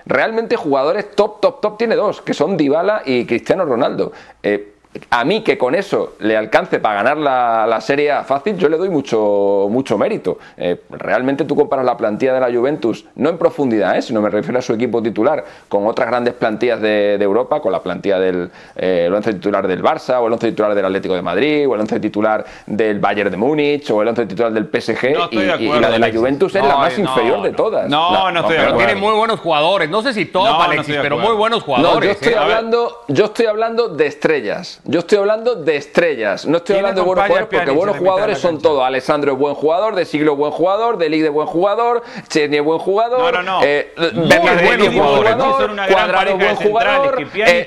realmente 0.06 0.56
jugadores 0.56 1.14
top 1.14 1.40
top 1.40 1.60
top 1.60 1.76
tiene 1.76 1.94
dos 1.94 2.22
que 2.22 2.32
son 2.32 2.56
Dybala 2.56 3.02
y 3.04 3.26
Cristiano 3.26 3.64
Ronaldo 3.66 4.10
Eh, 4.42 4.71
a 5.10 5.24
mí 5.24 5.42
que 5.42 5.56
con 5.56 5.74
eso 5.74 6.14
le 6.20 6.36
alcance 6.36 6.78
para 6.78 6.96
ganar 6.96 7.16
la, 7.16 7.66
la 7.66 7.80
Serie 7.80 8.12
A 8.12 8.24
fácil, 8.24 8.58
yo 8.58 8.68
le 8.68 8.76
doy 8.76 8.90
mucho, 8.90 9.66
mucho 9.70 9.96
mérito. 9.96 10.38
Eh, 10.56 10.82
realmente 10.90 11.44
tú 11.44 11.56
comparas 11.56 11.84
la 11.84 11.96
plantilla 11.96 12.34
de 12.34 12.40
la 12.40 12.50
Juventus, 12.56 13.06
no 13.16 13.30
en 13.30 13.38
profundidad, 13.38 13.96
eh, 13.96 14.02
sino 14.02 14.20
me 14.20 14.28
refiero 14.28 14.58
a 14.58 14.62
su 14.62 14.74
equipo 14.74 15.02
titular, 15.02 15.44
con 15.68 15.86
otras 15.86 16.08
grandes 16.08 16.34
plantillas 16.34 16.80
de, 16.80 17.16
de 17.18 17.24
Europa, 17.24 17.60
con 17.60 17.72
la 17.72 17.82
plantilla 17.82 18.18
del 18.18 18.50
eh, 18.76 19.04
el 19.06 19.14
once 19.14 19.32
titular 19.32 19.66
del 19.66 19.82
Barça, 19.82 20.20
o 20.20 20.26
el 20.26 20.32
once 20.34 20.48
titular 20.50 20.74
del 20.74 20.84
Atlético 20.84 21.14
de 21.14 21.22
Madrid, 21.22 21.66
o 21.68 21.74
el 21.74 21.80
once 21.80 21.98
titular 21.98 22.44
del 22.66 23.00
Bayern 23.00 23.30
de 23.30 23.36
Múnich, 23.38 23.90
o 23.90 24.02
el 24.02 24.08
once 24.08 24.26
titular 24.26 24.52
del 24.52 24.66
PSG, 24.66 25.12
No 25.14 25.24
estoy 25.24 25.38
y, 25.38 25.42
de 25.42 25.46
y 25.46 25.50
acuerdo, 25.50 25.80
la 25.80 25.90
de 25.90 25.98
la. 25.98 26.12
Juventus 26.12 26.54
es 26.54 26.62
No, 26.62 26.68
la 26.68 26.76
más 26.76 26.98
no, 26.98 27.04
inferior 27.08 27.40
de 27.42 27.52
todas. 27.52 27.88
No, 27.88 28.12
La- 28.12 28.30
no 28.32 28.40
estoy 28.40 28.56
de 28.56 28.62
acuerdo. 28.62 28.78
tiene 28.86 28.94
muy 29.00 29.14
buenos 29.14 29.40
jugadores. 29.40 29.88
No 29.88 30.02
sé 30.02 30.12
si 30.12 30.26
top, 30.26 30.46
Alexis, 30.60 30.98
pero 31.00 31.16
muy 31.16 31.34
buenos 31.34 31.60
No, 31.60 31.64
jugadores. 31.64 32.06
yo 32.06 32.12
estoy 32.12 32.32
¿eh? 32.34 32.36
hablando, 32.36 33.04
yo 33.08 33.24
estoy 33.24 33.46
hablando 33.46 33.88
de 33.88 34.06
estrellas. 34.06 34.80
Yo 34.84 34.98
estoy 34.98 35.18
hablando 35.18 35.54
de 35.54 35.76
estrellas. 35.76 36.44
No 36.44 36.56
estoy 36.56 36.74
¿Quién 36.74 36.84
hablando 36.84 37.02
de 37.02 37.06
buenos 37.06 37.24
jugadores 37.26 37.48
porque 37.50 37.70
buenos 37.70 37.96
jugadores 37.98 38.38
son 38.38 38.60
todos. 38.60 38.82
Alessandro 38.84 39.32
es 39.32 39.38
buen 39.38 39.54
jugador, 39.54 39.94
de 39.94 40.04
siglo 40.04 40.32
es 40.32 40.38
buen 40.38 40.50
jugador, 40.50 40.98
de 40.98 41.08
Ligue 41.08 41.26
es 41.26 41.32
buen 41.32 41.46
jugador, 41.46 42.02
Chesney 42.28 42.58
es 42.58 42.64
buen 42.64 42.80
jugador. 42.80 43.32
No, 43.32 43.42
no, 43.42 43.60
eh, 43.62 43.92
buen 43.96 44.92
jugador, 44.92 45.76
Cuadrado 45.88 46.36
buen 46.36 46.56
jugador. 46.56 47.26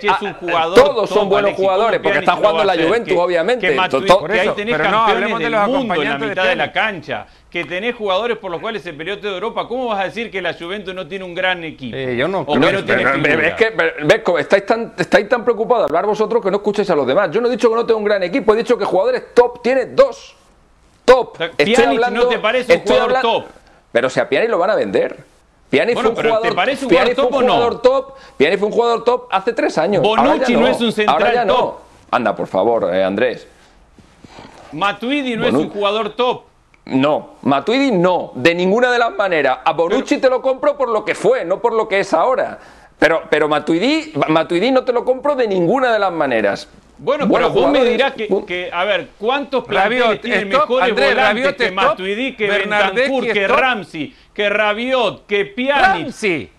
ah, 0.09 0.71
Todos 0.75 1.09
son 1.09 1.29
buenos 1.29 1.51
Alexis, 1.51 1.65
¿cómo 1.65 1.69
jugadores 1.69 1.99
porque 2.01 2.19
Pjanic 2.19 2.19
está 2.19 2.31
no 2.33 2.37
jugando 2.37 2.61
en 2.61 2.67
la? 2.67 2.85
Juventus, 2.85 3.17
obviamente. 3.17 3.67
Ahí 3.67 3.77
eso, 4.39 4.53
tenés 4.53 4.77
pero 4.77 4.89
no, 4.89 4.97
campeones 4.97 5.15
hablemos 5.15 5.39
de 5.39 5.43
del 5.45 5.51
los 5.53 5.67
mundo 5.67 5.79
en 5.79 6.09
la 6.09 6.15
acompañantes 6.15 6.19
de 6.21 6.27
mitad 6.27 6.45
de 6.45 6.55
la 6.57 6.71
cancha, 6.73 7.27
que 7.55 7.63
tenés 7.63 7.95
jugadores 7.95 8.37
por 8.37 8.51
los 8.51 8.59
cuales 8.59 8.81
se 8.83 8.91
peleó 8.91 9.17
toda 9.17 9.33
Europa. 9.35 9.65
¿Cómo 9.65 9.85
vas 9.87 10.01
a 10.01 10.03
decir 10.03 10.29
que 10.29 10.41
la 10.41 10.53
Juventus 10.53 10.93
no 10.93 11.07
tiene 11.07 11.23
un 11.23 11.33
gran 11.33 11.63
equipo? 11.63 11.95
Eh, 11.95 12.17
yo 12.17 12.27
no 12.27 12.41
O 12.41 12.45
creo. 12.47 12.59
que 12.59 12.59
No, 12.59 12.71
no 12.81 12.83
tiene 12.85 13.01
pero- 13.03 13.11
pero 13.13 13.23
figura. 13.23 13.47
es 13.47 13.53
que 13.53 13.71
pero, 13.71 14.07
ves, 14.07 14.19
como 14.23 14.39
estáis 14.39 14.65
tan, 14.65 14.93
estáis 14.97 15.29
tan 15.29 15.45
preocupados 15.45 15.83
de 15.83 15.85
hablar 15.85 16.05
vosotros 16.05 16.43
que 16.43 16.51
no 16.51 16.57
escucháis 16.57 16.89
a 16.89 16.95
los 16.97 17.07
demás. 17.07 17.31
Yo 17.31 17.39
no 17.39 17.47
he 17.47 17.51
dicho 17.51 17.69
que 17.69 17.75
no 17.75 17.85
tenga 17.85 17.97
un 17.97 18.03
gran 18.03 18.21
equipo, 18.23 18.53
he 18.53 18.57
dicho 18.57 18.77
que 18.77 18.83
jugadores 18.83 19.33
top 19.33 19.61
tiene 19.63 19.85
dos. 19.85 20.35
Top. 21.05 21.35
O 21.35 21.37
sea, 21.37 21.49
Pjanic 21.51 22.09
no 22.09 22.27
te 22.27 22.39
parece 22.39 22.73
un 22.75 22.81
jugador 22.81 23.21
top. 23.21 23.45
Pero 23.93 24.09
si 24.09 24.19
a 24.19 24.27
Pjanic 24.27 24.49
lo 24.49 24.57
van 24.57 24.71
a 24.71 24.75
vender. 24.75 25.15
Pjanic 25.69 25.93
Bueno, 25.95 26.09
fue 26.09 26.09
un 26.09 26.15
pero 26.17 26.27
¿te 26.27 26.35
jugador, 26.35 26.55
parece 26.57 26.83
un 26.85 26.89
Pjanic 26.91 27.15
jugador 27.15 27.15
fue 27.15 27.23
un 27.23 27.31
top 27.31 27.39
o 27.39 27.47
no? 27.47 27.53
jugador 27.53 27.81
top. 27.81 28.15
Pjanic 28.37 28.59
fue 28.59 28.67
un 28.67 28.73
jugador 28.73 29.03
top 29.05 29.27
hace 29.31 29.53
tres 29.53 29.77
años. 29.77 30.03
Bonucci 30.03 30.55
no 30.57 30.67
es 30.67 30.81
un 30.81 30.91
central 30.91 31.15
Ahora 31.23 31.33
ya 31.33 31.47
top. 31.47 31.57
no. 31.57 31.77
Anda, 32.11 32.35
por 32.35 32.47
favor, 32.47 32.93
eh, 32.93 33.01
Andrés. 33.01 33.47
Matuidi 34.73 35.37
no 35.37 35.47
es 35.47 35.53
un 35.53 35.69
jugador 35.69 36.09
top. 36.17 36.43
No, 36.85 37.37
Matuidi 37.41 37.91
no, 37.91 38.31
de 38.35 38.53
ninguna 38.53 38.91
de 38.91 38.99
las 38.99 39.11
maneras. 39.11 39.59
A 39.65 39.73
Bonucci 39.73 40.19
te 40.19 40.29
lo 40.29 40.41
compro 40.41 40.77
por 40.77 40.89
lo 40.89 41.03
que 41.03 41.15
fue, 41.15 41.43
no 41.43 41.59
por 41.59 41.73
lo 41.73 41.87
que 41.87 41.99
es 41.99 42.13
ahora. 42.13 42.59
Pero, 42.99 43.23
pero 43.29 43.47
Matuidi, 43.47 44.13
Matuidi 44.29 44.71
no 44.71 44.83
te 44.83 44.93
lo 44.93 45.03
compro 45.03 45.35
de 45.35 45.47
ninguna 45.47 45.91
de 45.91 45.99
las 45.99 46.11
maneras. 46.11 46.69
Bueno, 46.97 47.27
Buenos 47.27 47.51
pero 47.51 47.61
vos 47.61 47.71
me 47.71 47.83
dirás 47.83 48.13
que, 48.13 48.69
a 48.71 48.85
ver, 48.85 49.09
¿cuántos 49.17 49.65
planteles 49.65 49.99
Rabiot 50.01 50.21
tienen 50.21 50.47
mejores 50.47 50.89
Andrés, 50.89 51.09
volantes 51.09 51.27
Rabiot 51.27 51.57
que 51.57 51.71
Matuidi, 51.71 52.35
que 52.35 52.47
Bentancur, 52.49 53.33
que. 53.33 53.47
Ramsey, 53.47 54.15
que 54.33 54.49
Rabiot, 54.49 55.25
que 55.25 55.45
Pjanic? 55.45 56.03
Ramsey. 56.03 56.49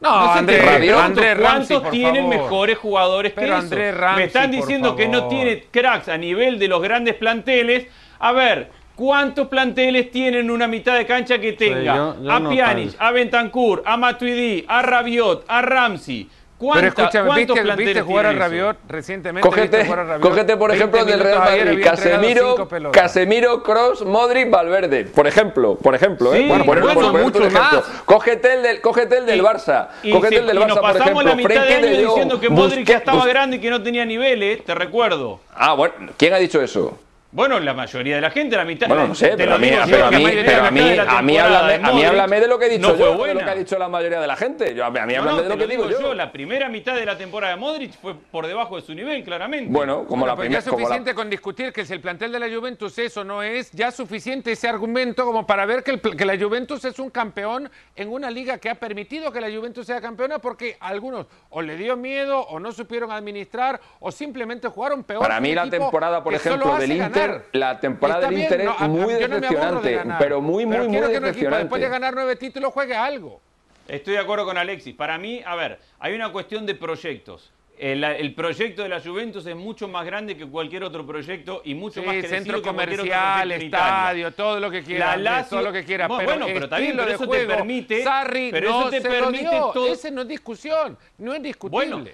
No, 0.00 0.10
No 0.34 0.34
Rabiot, 0.34 0.98
Andrés 0.98 1.38
Ramsey, 1.38 1.76
¿Cuántos 1.76 1.82
por 1.82 1.90
tienen 1.90 2.24
favor. 2.30 2.36
mejores 2.36 2.78
jugadores 2.78 3.32
Pero 3.34 3.48
que 3.48 3.52
Andrés 3.54 3.92
eso? 3.92 4.00
Ramsey, 4.00 4.22
Me 4.22 4.26
están 4.26 4.50
diciendo 4.50 4.96
que 4.96 5.08
no 5.08 5.28
tiene 5.28 5.64
cracks 5.70 6.08
a 6.08 6.16
nivel 6.16 6.58
de 6.58 6.68
los 6.68 6.80
grandes 6.80 7.14
planteles. 7.14 7.86
A 8.18 8.32
ver, 8.32 8.70
¿cuántos 9.02 9.48
planteles 9.48 10.12
tienen 10.12 10.48
una 10.48 10.68
mitad 10.68 10.96
de 10.96 11.04
cancha 11.04 11.40
que 11.40 11.54
tenga? 11.54 11.96
yo- 11.96 12.16
yo 12.22 12.30
a 12.30 12.38
no 12.38 12.50
Pjanic, 12.50 12.94
a 13.00 13.10
Bentancur, 13.10 13.82
a 13.84 13.96
Matuidi, 13.96 14.64
a 14.68 14.80
Rabiot, 14.82 15.44
a 15.48 15.60
Ramsey. 15.60 16.22
Pero 16.24 16.70
¿Cuánta- 16.70 16.86
escúchame, 17.02 17.26
¿cuántos 17.26 17.56
¿viste, 17.56 17.76
viste 17.76 18.00
jugar 18.02 18.26
a 18.26 18.28
tienen 18.28 18.36
eso? 18.44 18.48
Rabiot 18.50 18.76
recientemente? 18.88 19.48
Cógete, 19.48 19.76
¿Viste 19.78 19.84
jugar 19.84 19.98
a 19.98 20.04
Rabiot? 20.04 20.20
cógete, 20.30 20.56
por 20.56 20.70
20 20.70 20.76
ejemplo, 20.84 21.04
del 21.04 21.18
Real 21.20 21.38
Madrid, 21.40 21.82
Casemiro. 21.82 22.68
Casemiro, 22.92 23.62
Cross, 23.64 24.04
Modric, 24.04 24.48
Valverde. 24.48 25.04
Por 25.06 25.26
ejemplo, 25.26 25.74
por 25.74 25.96
ejemplo, 25.96 26.32
¿eh? 26.32 26.42
Sí, 26.42 26.48
Por 26.48 26.64
bueno, 26.64 26.82
ejemplo, 26.82 27.02
son 27.02 27.12
por 27.12 27.22
muchos 27.22 27.40
un 27.40 27.46
ejemplo. 27.48 27.80
más. 27.80 28.02
Cógete 28.04 28.52
el 28.54 28.62
del, 28.62 28.80
cógete 28.80 29.18
el 29.18 29.26
del 29.26 29.38
Y- 29.40 29.42
Barça. 29.42 29.88
Y, 30.04 30.12
Cógete 30.12 30.36
se- 30.36 30.40
el 30.42 30.46
del 30.46 30.56
y 30.56 30.60
Barça, 30.60 30.68
nos 30.68 30.78
por 30.78 30.92
pasamos 30.92 31.24
ejemplo. 31.24 31.28
la 31.30 31.34
mitad 31.34 31.66
de 31.66 31.74
año 31.74 31.86
de 31.88 32.04
diciendo 32.06 32.38
que 32.40 32.48
Modric 32.48 32.86
ya 32.86 32.96
estaba 32.98 33.26
grande 33.26 33.56
y 33.56 33.60
que 33.60 33.68
no 33.70 33.82
tenía 33.82 34.04
niveles, 34.04 34.64
te 34.64 34.72
recuerdo. 34.76 35.40
Ah, 35.52 35.72
bueno, 35.74 35.94
¿quién 36.16 36.32
ha 36.32 36.36
dicho 36.36 36.62
eso? 36.62 36.96
Bueno, 37.34 37.58
la 37.60 37.72
mayoría 37.72 38.16
de 38.16 38.20
la 38.20 38.30
gente, 38.30 38.56
la 38.56 38.64
mitad. 38.66 38.88
Bueno, 38.88 39.08
no 39.08 39.14
sé, 39.14 39.32
pero 39.38 39.54
a 39.54 39.58
mí, 39.58 39.70
pero 39.86 40.04
a 40.06 40.10
la 40.10 40.18
mí, 40.18 40.24
pero 40.44 40.64
a 40.66 40.70
mí, 40.70 40.80
mitad 40.80 40.90
de 40.90 40.96
la 41.06 41.18
a 41.18 41.22
mí 41.22 41.38
háblame, 41.38 41.78
de 41.78 41.84
a 41.88 41.92
mí 41.92 42.04
háblame 42.04 42.40
de 42.40 42.46
lo 42.46 42.58
que 42.58 42.66
he 42.66 42.68
dicho 42.68 42.88
no 42.92 42.96
yo, 42.98 43.24
de 43.24 43.32
lo 43.32 43.40
que 43.40 43.50
ha 43.50 43.54
dicho 43.54 43.78
la 43.78 43.88
mayoría 43.88 44.20
de 44.20 44.26
la 44.26 44.36
gente. 44.36 44.74
Yo, 44.74 44.84
a 44.84 44.90
mí 44.90 44.98
No, 44.98 45.20
háblame 45.20 45.24
no, 45.38 45.42
de 45.44 45.48
lo 45.48 45.56
que 45.56 45.66
digo 45.66 45.88
yo. 45.88 46.12
La 46.12 46.30
primera 46.30 46.68
mitad 46.68 46.94
de 46.94 47.06
la 47.06 47.16
temporada 47.16 47.54
de 47.54 47.58
Modric 47.60 47.94
fue 48.02 48.14
por 48.14 48.46
debajo 48.46 48.76
de 48.76 48.82
su 48.82 48.94
nivel, 48.94 49.24
claramente. 49.24 49.72
Bueno, 49.72 50.04
como 50.04 50.08
Bueno, 50.08 50.26
la 50.26 50.36
pues 50.36 50.44
primera. 50.44 50.60
ya 50.60 50.66
es 50.66 50.66
la- 50.66 50.72
suficiente 50.78 51.14
con 51.14 51.30
discutir 51.30 51.72
que 51.72 51.86
si 51.86 51.94
el 51.94 52.02
plantel 52.02 52.32
de 52.32 52.38
la 52.38 52.54
Juventus 52.54 52.98
es 52.98 53.16
o 53.16 53.24
no 53.24 53.42
es, 53.42 53.70
ya 53.72 53.90
suficiente 53.90 54.52
ese 54.52 54.68
argumento 54.68 55.24
como 55.24 55.46
para 55.46 55.64
ver 55.64 55.82
que, 55.82 55.92
el 55.92 56.00
que 56.02 56.26
la 56.26 56.36
Juventus 56.38 56.84
es 56.84 56.98
un 56.98 57.08
campeón 57.08 57.70
en 57.96 58.12
una 58.12 58.30
liga 58.30 58.58
que 58.58 58.68
ha 58.68 58.74
permitido 58.74 59.32
que 59.32 59.40
la 59.40 59.48
Juventus 59.50 59.86
sea 59.86 60.02
campeona 60.02 60.38
porque 60.38 60.76
a 60.78 60.88
algunos 60.88 61.26
o 61.48 61.62
le 61.62 61.78
dio 61.78 61.96
miedo 61.96 62.40
o 62.40 62.60
no 62.60 62.72
supieron 62.72 63.10
administrar 63.10 63.80
o 64.00 64.12
simplemente 64.12 64.68
jugaron 64.68 65.02
peor. 65.02 65.22
Para 65.22 65.40
mí 65.40 65.54
la 65.54 65.70
temporada, 65.70 66.22
por 66.22 66.34
ejemplo, 66.34 66.76
del 66.76 66.92
Inter, 66.92 67.21
ganar. 67.26 67.44
la 67.52 67.80
temporada 67.80 68.20
Está 68.20 68.28
del 68.28 68.36
bien, 68.36 68.44
Inter 68.52 68.60
es 68.60 68.66
no, 68.80 68.88
muy 68.88 69.00
yo 69.00 69.06
no 69.06 69.34
de 69.34 69.40
decepcionante, 69.40 69.94
ganar, 69.94 70.18
pero 70.18 70.40
muy, 70.40 70.64
muy, 70.66 70.72
pero 70.74 70.84
muy 70.84 70.92
quiero 70.92 71.08
que 71.10 71.18
un 71.18 71.24
equipo 71.26 71.30
después 71.30 71.52
de 71.52 71.56
decepcionante. 71.58 71.88
ganar 71.92 72.14
nueve 72.14 72.36
títulos 72.36 72.72
juegue 72.72 72.94
algo. 72.96 73.40
Estoy 73.88 74.14
de 74.14 74.20
acuerdo 74.20 74.44
con 74.44 74.56
Alexis. 74.56 74.94
Para 74.94 75.18
mí, 75.18 75.42
a 75.44 75.54
ver, 75.56 75.78
hay 75.98 76.14
una 76.14 76.30
cuestión 76.30 76.64
de 76.66 76.74
proyectos. 76.74 77.52
El, 77.78 78.04
el 78.04 78.34
proyecto 78.34 78.82
de 78.84 78.88
la 78.88 79.00
Juventus 79.00 79.44
es 79.46 79.56
mucho 79.56 79.88
más 79.88 80.04
grande 80.06 80.36
que 80.36 80.46
cualquier 80.46 80.84
otro 80.84 81.04
proyecto 81.04 81.62
y 81.64 81.74
mucho 81.74 82.00
Sí, 82.00 82.06
más 82.06 82.14
crecido 82.16 82.36
centro 82.38 82.62
que 82.62 82.68
comercial, 82.68 83.50
estadio, 83.50 84.30
todo 84.32 84.60
lo 84.60 84.70
que 84.70 84.84
quiera, 84.84 85.16
La 85.16 85.40
Lazio- 85.42 85.48
todo 85.50 85.62
lo 85.62 85.72
que 85.72 85.84
quiera. 85.84 86.06
Bueno, 86.06 86.20
pero 86.24 86.38
bueno, 86.38 86.46
pero 86.46 86.68
pero 86.68 87.06
de 87.06 87.12
eso 87.14 87.20
te 87.24 87.26
juego, 87.26 87.48
permite- 87.54 88.04
Sarri 88.04 88.50
pero 88.52 88.70
no 88.70 88.80
eso 88.82 88.90
te 88.90 89.00
se 89.00 89.08
permite 89.08 89.44
lo 89.44 89.50
dio. 89.50 89.70
todo- 89.72 89.92
Ese 89.92 90.10
no 90.12 90.20
es 90.22 90.28
discusión, 90.28 90.96
no 91.18 91.34
es 91.34 91.42
discutible. 91.42 91.86
Bueno, 91.96 92.10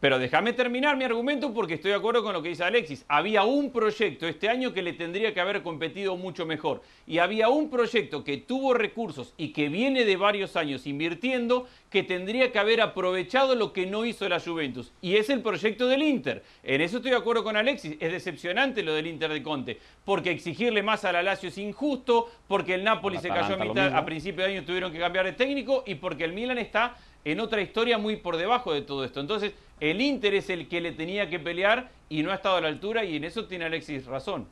pero 0.00 0.18
déjame 0.18 0.52
terminar 0.52 0.96
mi 0.96 1.04
argumento 1.04 1.52
porque 1.52 1.74
estoy 1.74 1.90
de 1.90 1.96
acuerdo 1.96 2.22
con 2.22 2.32
lo 2.32 2.40
que 2.40 2.50
dice 2.50 2.62
Alexis. 2.62 3.04
Había 3.08 3.42
un 3.42 3.72
proyecto 3.72 4.28
este 4.28 4.48
año 4.48 4.72
que 4.72 4.82
le 4.82 4.92
tendría 4.92 5.34
que 5.34 5.40
haber 5.40 5.62
competido 5.62 6.16
mucho 6.16 6.46
mejor. 6.46 6.82
Y 7.06 7.18
había 7.18 7.48
un 7.48 7.68
proyecto 7.68 8.22
que 8.22 8.36
tuvo 8.36 8.74
recursos 8.74 9.34
y 9.36 9.48
que 9.52 9.68
viene 9.68 10.04
de 10.04 10.16
varios 10.16 10.54
años 10.54 10.86
invirtiendo 10.86 11.66
que 11.90 12.04
tendría 12.04 12.52
que 12.52 12.58
haber 12.60 12.80
aprovechado 12.80 13.56
lo 13.56 13.72
que 13.72 13.86
no 13.86 14.04
hizo 14.04 14.28
la 14.28 14.38
Juventus. 14.38 14.92
Y 15.00 15.16
es 15.16 15.30
el 15.30 15.42
proyecto 15.42 15.88
del 15.88 16.02
Inter. 16.02 16.44
En 16.62 16.80
eso 16.80 16.98
estoy 16.98 17.10
de 17.10 17.16
acuerdo 17.16 17.42
con 17.42 17.56
Alexis. 17.56 17.96
Es 17.98 18.12
decepcionante 18.12 18.84
lo 18.84 18.94
del 18.94 19.08
Inter 19.08 19.32
de 19.32 19.42
Conte. 19.42 19.78
Porque 20.04 20.30
exigirle 20.30 20.82
más 20.82 21.04
a 21.04 21.12
la 21.12 21.24
Lazio 21.24 21.48
es 21.48 21.58
injusto, 21.58 22.30
porque 22.46 22.74
el 22.74 22.84
Napoli 22.84 23.18
se 23.18 23.28
cayó 23.28 23.54
a, 23.54 23.64
mitad, 23.64 23.96
a 23.96 24.04
principio 24.04 24.44
de 24.44 24.52
año 24.52 24.64
tuvieron 24.64 24.92
que 24.92 24.98
cambiar 24.98 25.24
de 25.24 25.32
técnico 25.32 25.82
y 25.86 25.96
porque 25.96 26.24
el 26.24 26.32
Milan 26.32 26.58
está 26.58 26.96
en 27.24 27.40
otra 27.40 27.60
historia 27.60 27.98
muy 27.98 28.16
por 28.16 28.36
debajo 28.36 28.72
de 28.72 28.82
todo 28.82 29.04
esto. 29.04 29.20
Entonces, 29.20 29.52
el 29.80 30.00
Inter 30.00 30.34
es 30.34 30.50
el 30.50 30.68
que 30.68 30.80
le 30.80 30.92
tenía 30.92 31.28
que 31.28 31.38
pelear 31.38 31.90
y 32.08 32.22
no 32.22 32.32
ha 32.32 32.34
estado 32.34 32.56
a 32.56 32.60
la 32.60 32.68
altura 32.68 33.04
y 33.04 33.16
en 33.16 33.24
eso 33.24 33.46
tiene 33.46 33.66
Alexis 33.66 34.06
razón. 34.06 34.46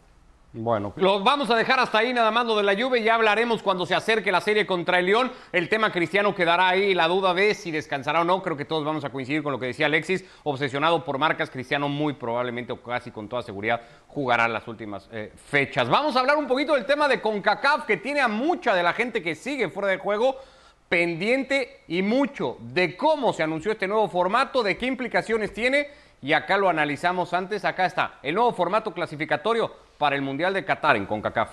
Bueno, 0.59 0.95
los 0.97 1.23
vamos 1.23 1.51
a 1.51 1.57
dejar 1.57 1.79
hasta 1.81 1.99
ahí 1.99 2.15
nada 2.15 2.31
más 2.31 2.47
lo 2.47 2.57
de 2.57 2.63
la 2.63 2.75
Juve, 2.75 3.03
ya 3.03 3.17
hablaremos 3.17 3.63
cuando 3.63 3.85
se 3.85 3.95
acerque 3.95 4.33
la 4.33 4.41
serie 4.41 4.65
contra 4.65 4.99
el 4.99 5.05
León. 5.05 5.31
El 5.53 5.69
tema 5.69 5.93
cristiano 5.93 6.35
quedará 6.35 6.69
ahí, 6.69 6.95
la 6.95 7.09
duda 7.09 7.35
de 7.35 7.53
si 7.53 7.71
descansará 7.71 8.23
o 8.23 8.25
no, 8.25 8.43
creo 8.43 8.57
que 8.57 8.65
todos 8.65 8.83
vamos 8.83 9.05
a 9.05 9.11
coincidir 9.11 9.43
con 9.43 9.53
lo 9.53 9.59
que 9.59 9.67
decía 9.67 9.85
Alexis, 9.85 10.25
obsesionado 10.45 11.05
por 11.05 11.19
marcas, 11.19 11.51
Cristiano 11.51 11.91
muy 11.91 12.15
probablemente 12.15 12.73
o 12.73 12.83
casi 12.83 13.11
con 13.11 13.29
toda 13.29 13.43
seguridad 13.43 13.83
jugará 14.07 14.49
las 14.49 14.67
últimas 14.67 15.11
eh, 15.13 15.31
fechas. 15.37 15.91
Vamos 15.91 16.17
a 16.17 16.21
hablar 16.21 16.39
un 16.39 16.47
poquito 16.47 16.73
del 16.73 16.87
tema 16.87 17.07
de 17.07 17.21
CONCACAF 17.21 17.85
que 17.85 17.99
tiene 17.99 18.21
a 18.21 18.29
mucha 18.29 18.75
de 18.75 18.83
la 18.83 18.95
gente 18.95 19.23
que 19.23 19.35
sigue 19.35 19.69
fuera 19.69 19.89
de 19.89 19.99
juego 19.99 20.37
pendiente 20.89 21.81
y 21.89 22.03
mucho 22.03 22.59
de 22.61 22.97
cómo 22.97 23.33
se 23.33 23.43
anunció 23.43 23.73
este 23.73 23.89
nuevo 23.89 24.09
formato, 24.09 24.63
de 24.63 24.77
qué 24.77 24.87
implicaciones 24.87 25.53
tiene 25.53 25.89
y 26.23 26.33
acá 26.33 26.57
lo 26.57 26.69
analizamos 26.69 27.33
antes. 27.35 27.65
Acá 27.65 27.87
está 27.87 28.19
el 28.23 28.35
nuevo 28.35 28.53
formato 28.53 28.93
clasificatorio 28.93 29.73
para 29.99 30.17
el 30.17 30.23
Mundial 30.23 30.55
de 30.55 30.65
Qatar 30.65 30.97
en 30.97 31.07
CONCACAF. 31.07 31.51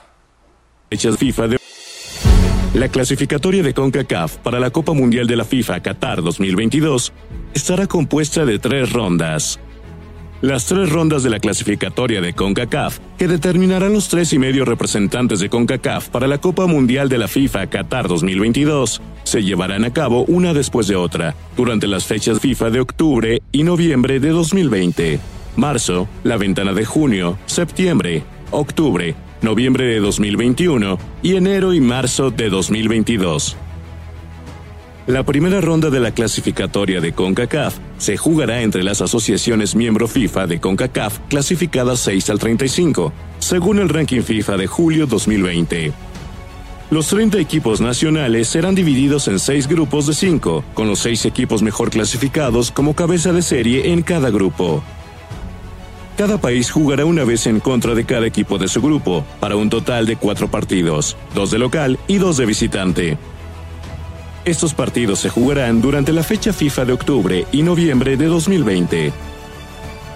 La 2.74 2.90
clasificatoria 2.90 3.62
de 3.64 3.74
CONCACAF 3.74 4.38
para 4.38 4.60
la 4.60 4.72
Copa 4.72 4.94
Mundial 4.94 5.28
de 5.28 5.36
la 5.36 5.46
FIFA 5.46 5.82
Qatar 5.82 6.22
2022 6.22 7.14
estará 7.54 7.88
compuesta 7.88 8.46
de 8.46 8.60
tres 8.60 8.92
rondas. 8.92 9.60
Las 10.44 10.66
tres 10.66 10.90
rondas 10.90 11.24
de 11.24 11.30
la 11.30 11.40
clasificatoria 11.40 12.20
de 12.20 12.34
CONCACAF, 12.34 13.00
que 13.18 13.30
determinarán 13.30 13.94
los 13.94 14.10
tres 14.10 14.34
y 14.34 14.40
medio 14.40 14.66
representantes 14.66 15.40
de 15.40 15.48
CONCACAF 15.48 16.10
para 16.10 16.28
la 16.28 16.40
Copa 16.40 16.68
Mundial 16.68 17.08
de 17.08 17.18
la 17.18 17.30
FIFA 17.30 17.68
Qatar 17.68 18.10
2022, 18.10 19.02
se 19.24 19.42
llevarán 19.42 19.86
a 19.86 19.94
cabo 19.94 20.26
una 20.26 20.54
después 20.54 20.90
de 20.90 20.98
otra, 20.98 21.34
durante 21.56 21.88
las 21.88 22.04
fechas 22.04 22.42
FIFA 22.42 22.72
de 22.72 22.82
octubre 22.82 23.42
y 23.54 23.64
noviembre 23.64 24.20
de 24.20 24.32
2020. 24.32 25.18
Marzo, 25.56 26.10
la 26.26 26.36
ventana 26.36 26.74
de 26.74 26.84
junio, 26.84 27.38
septiembre, 27.46 28.24
octubre, 28.52 29.16
noviembre 29.42 29.86
de 29.86 30.02
2021 30.02 30.98
y 31.22 31.38
enero 31.38 31.74
y 31.74 31.80
marzo 31.80 32.32
de 32.32 32.50
2022. 32.50 33.56
La 35.08 35.24
primera 35.24 35.62
ronda 35.62 35.90
de 35.90 36.02
la 36.02 36.12
clasificatoria 36.12 37.00
de 37.00 37.14
CONCACAF 37.14 37.78
se 38.04 38.18
jugará 38.18 38.62
entre 38.62 38.84
las 38.84 39.02
asociaciones 39.02 39.76
miembro 39.76 40.10
FIFA 40.10 40.46
de 40.46 40.60
CONCACAF 40.60 41.20
clasificadas 41.30 42.02
6 42.02 42.32
al 42.32 42.40
35, 42.40 43.14
según 43.40 43.80
el 43.80 43.88
ranking 43.88 44.22
FIFA 44.22 44.58
de 44.58 44.68
julio 44.68 45.08
2020. 45.08 45.94
Los 46.92 47.08
30 47.08 47.40
equipos 47.40 47.80
nacionales 47.80 48.50
serán 48.50 48.76
divididos 48.76 49.30
en 49.30 49.40
6 49.40 49.70
grupos 49.70 50.06
de 50.06 50.14
5, 50.14 50.66
con 50.74 50.88
los 50.88 51.00
6 51.00 51.26
equipos 51.26 51.64
mejor 51.64 51.92
clasificados 51.92 52.72
como 52.72 52.94
cabeza 52.94 53.32
de 53.32 53.42
serie 53.42 53.94
en 53.94 54.04
cada 54.04 54.30
grupo. 54.30 54.84
Cada 56.18 56.38
país 56.38 56.70
jugará 56.70 57.06
una 57.06 57.24
vez 57.24 57.48
en 57.48 57.62
contra 57.62 57.96
de 57.96 58.06
cada 58.06 58.28
equipo 58.28 58.58
de 58.58 58.68
su 58.68 58.82
grupo, 58.82 59.26
para 59.40 59.56
un 59.56 59.70
total 59.70 60.06
de 60.06 60.18
cuatro 60.18 60.52
partidos, 60.52 61.16
dos 61.34 61.52
de 61.52 61.58
local 61.58 61.98
y 62.08 62.18
dos 62.18 62.36
de 62.36 62.46
visitante. 62.46 63.18
Estos 64.46 64.74
partidos 64.74 65.20
se 65.20 65.30
jugarán 65.30 65.82
durante 65.82 66.12
la 66.12 66.22
fecha 66.22 66.52
FIFA 66.52 66.84
de 66.84 66.94
octubre 66.94 67.48
y 67.54 67.64
noviembre 67.64 68.18
de 68.18 68.26
2020. 68.26 69.14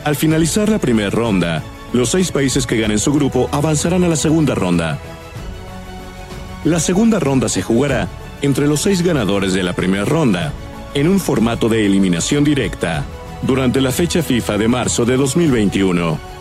Al 0.03 0.15
finalizar 0.17 0.67
la 0.67 0.79
primera 0.79 1.09
ronda, 1.09 1.63
los 1.93 2.09
seis 2.09 2.33
países 2.33 2.67
que 2.67 2.77
ganen 2.77 2.99
su 2.99 3.13
grupo 3.13 3.47
avanzarán 3.53 4.03
a 4.03 4.09
la 4.09 4.17
segunda 4.17 4.53
ronda. 4.53 4.99
La 6.65 6.81
segunda 6.81 7.19
ronda 7.19 7.47
se 7.47 7.61
jugará 7.61 8.09
entre 8.41 8.67
los 8.67 8.81
seis 8.81 9.01
ganadores 9.01 9.53
de 9.53 9.63
la 9.63 9.71
primera 9.71 10.03
ronda, 10.03 10.51
en 10.93 11.07
un 11.07 11.21
formato 11.21 11.69
de 11.69 11.85
eliminación 11.85 12.43
directa 12.43 13.05
durante 13.43 13.79
la 13.79 13.91
fecha 13.91 14.21
FIFA 14.21 14.57
de 14.57 14.67
marzo 14.67 15.05
de 15.05 15.15
2021. 15.15 16.36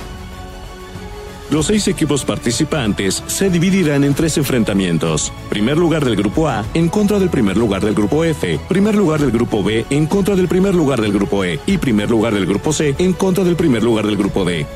Los 1.49 1.67
seis 1.67 1.87
equipos 1.87 2.25
participantes 2.25 3.23
se 3.29 3.49
dividirán 3.49 4.03
en 4.03 4.15
tres 4.15 4.37
enfrentamientos. 4.37 5.33
Primer 5.49 5.79
lugar 5.79 6.05
del 6.05 6.17
grupo 6.17 6.49
A 6.49 6.65
en 6.75 6.89
contra 6.89 7.21
del 7.21 7.31
primer 7.31 7.57
lugar 7.57 7.85
del 7.85 7.95
grupo 7.95 8.25
F, 8.25 8.59
primer 8.69 8.97
lugar 8.97 9.21
del 9.21 9.31
grupo 9.31 9.63
B 9.63 9.87
en 9.91 10.07
contra 10.07 10.35
del 10.35 10.49
primer 10.49 10.75
lugar 10.75 11.01
del 11.01 11.13
grupo 11.13 11.45
E 11.45 11.61
y 11.65 11.79
primer 11.79 12.11
lugar 12.11 12.35
del 12.35 12.47
grupo 12.47 12.73
C 12.73 12.97
en 12.99 13.13
contra 13.13 13.45
del 13.45 13.55
primer 13.55 13.85
lugar 13.85 14.07
del 14.07 14.17
grupo 14.17 14.45
D. 14.45 14.67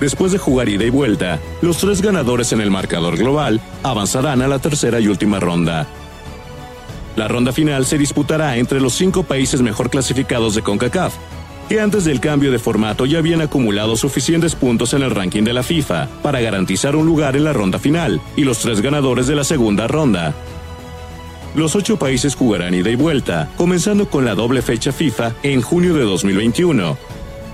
Después 0.00 0.32
de 0.32 0.38
jugar 0.38 0.70
ida 0.70 0.84
y 0.84 0.90
vuelta, 0.90 1.38
los 1.60 1.76
tres 1.76 2.00
ganadores 2.00 2.52
en 2.52 2.62
el 2.62 2.70
marcador 2.70 3.18
global 3.18 3.60
avanzarán 3.82 4.40
a 4.40 4.48
la 4.48 4.58
tercera 4.58 5.00
y 5.00 5.08
última 5.08 5.38
ronda. 5.38 5.86
La 7.14 7.28
ronda 7.28 7.52
final 7.52 7.84
se 7.84 7.98
disputará 7.98 8.56
entre 8.56 8.80
los 8.80 8.94
cinco 8.94 9.22
países 9.22 9.60
mejor 9.60 9.90
clasificados 9.90 10.54
de 10.54 10.62
CONCACAF, 10.62 11.14
que 11.72 11.80
antes 11.80 12.04
del 12.04 12.20
cambio 12.20 12.52
de 12.52 12.58
formato 12.58 13.06
ya 13.06 13.16
habían 13.16 13.40
acumulado 13.40 13.96
suficientes 13.96 14.54
puntos 14.54 14.92
en 14.92 15.00
el 15.00 15.10
ranking 15.10 15.42
de 15.42 15.54
la 15.54 15.62
FIFA 15.62 16.06
para 16.22 16.38
garantizar 16.38 16.94
un 16.94 17.06
lugar 17.06 17.34
en 17.34 17.44
la 17.44 17.54
ronda 17.54 17.78
final, 17.78 18.20
y 18.36 18.44
los 18.44 18.58
tres 18.58 18.82
ganadores 18.82 19.26
de 19.26 19.36
la 19.36 19.42
segunda 19.42 19.88
ronda. 19.88 20.34
Los 21.54 21.74
ocho 21.74 21.98
países 21.98 22.34
jugarán 22.34 22.74
ida 22.74 22.90
y 22.90 22.94
vuelta, 22.94 23.48
comenzando 23.56 24.10
con 24.10 24.26
la 24.26 24.34
doble 24.34 24.60
fecha 24.60 24.92
FIFA 24.92 25.32
en 25.42 25.62
junio 25.62 25.94
de 25.94 26.02
2021, 26.02 26.98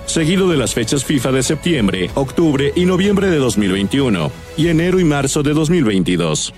seguido 0.07 0.49
de 0.51 0.57
las 0.57 0.75
fechas 0.75 1.05
FIFA 1.05 1.31
de 1.31 1.43
septiembre, 1.45 2.11
octubre 2.15 2.73
y 2.75 2.87
noviembre 2.87 3.31
de 3.31 3.37
2021, 3.37 4.33
y 4.57 4.67
enero 4.67 4.99
y 4.99 5.05
marzo 5.05 5.45
de 5.45 5.55
2022. 5.55 6.55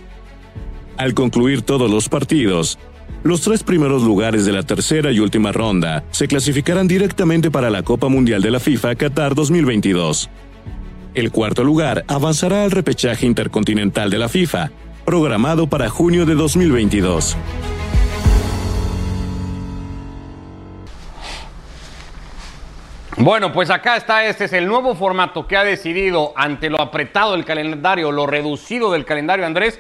Al 0.97 1.13
concluir 1.13 1.61
todos 1.61 1.91
los 1.91 2.09
partidos, 2.09 2.79
los 3.23 3.43
tres 3.43 3.63
primeros 3.63 4.03
lugares 4.03 4.47
de 4.47 4.53
la 4.53 4.63
tercera 4.63 5.13
y 5.13 5.21
última 5.21 5.53
ronda 5.53 6.05
se 6.11 6.29
clasificarán 6.29 6.89
directamente 6.89 7.51
para 7.51 7.71
la 7.71 7.83
Copa 7.83 8.09
Mundial 8.09 8.43
de 8.43 8.51
la 8.51 8.61
FIFA 8.61 8.95
Qatar 8.95 9.35
2022. 9.35 10.31
El 11.15 11.31
cuarto 11.31 11.65
lugar 11.65 12.05
avanzará 12.09 12.65
al 12.65 12.71
repechaje 12.71 13.27
intercontinental 13.27 14.11
de 14.11 14.19
la 14.19 14.29
FIFA, 14.29 14.71
programado 15.05 15.67
para 15.67 15.89
junio 15.89 16.25
de 16.25 16.35
2022. 16.35 17.37
Bueno, 23.23 23.53
pues 23.53 23.69
acá 23.69 23.97
está, 23.97 24.25
este 24.25 24.47
es 24.47 24.53
el 24.55 24.67
nuevo 24.67 24.95
formato 24.95 25.47
que 25.47 25.55
ha 25.55 25.63
decidido 25.63 26.33
ante 26.37 26.71
lo 26.71 26.81
apretado 26.81 27.33
del 27.33 27.45
calendario, 27.45 28.13
lo 28.13 28.27
reducido 28.27 28.93
del 28.93 29.05
calendario 29.05 29.45
Andrés, 29.45 29.79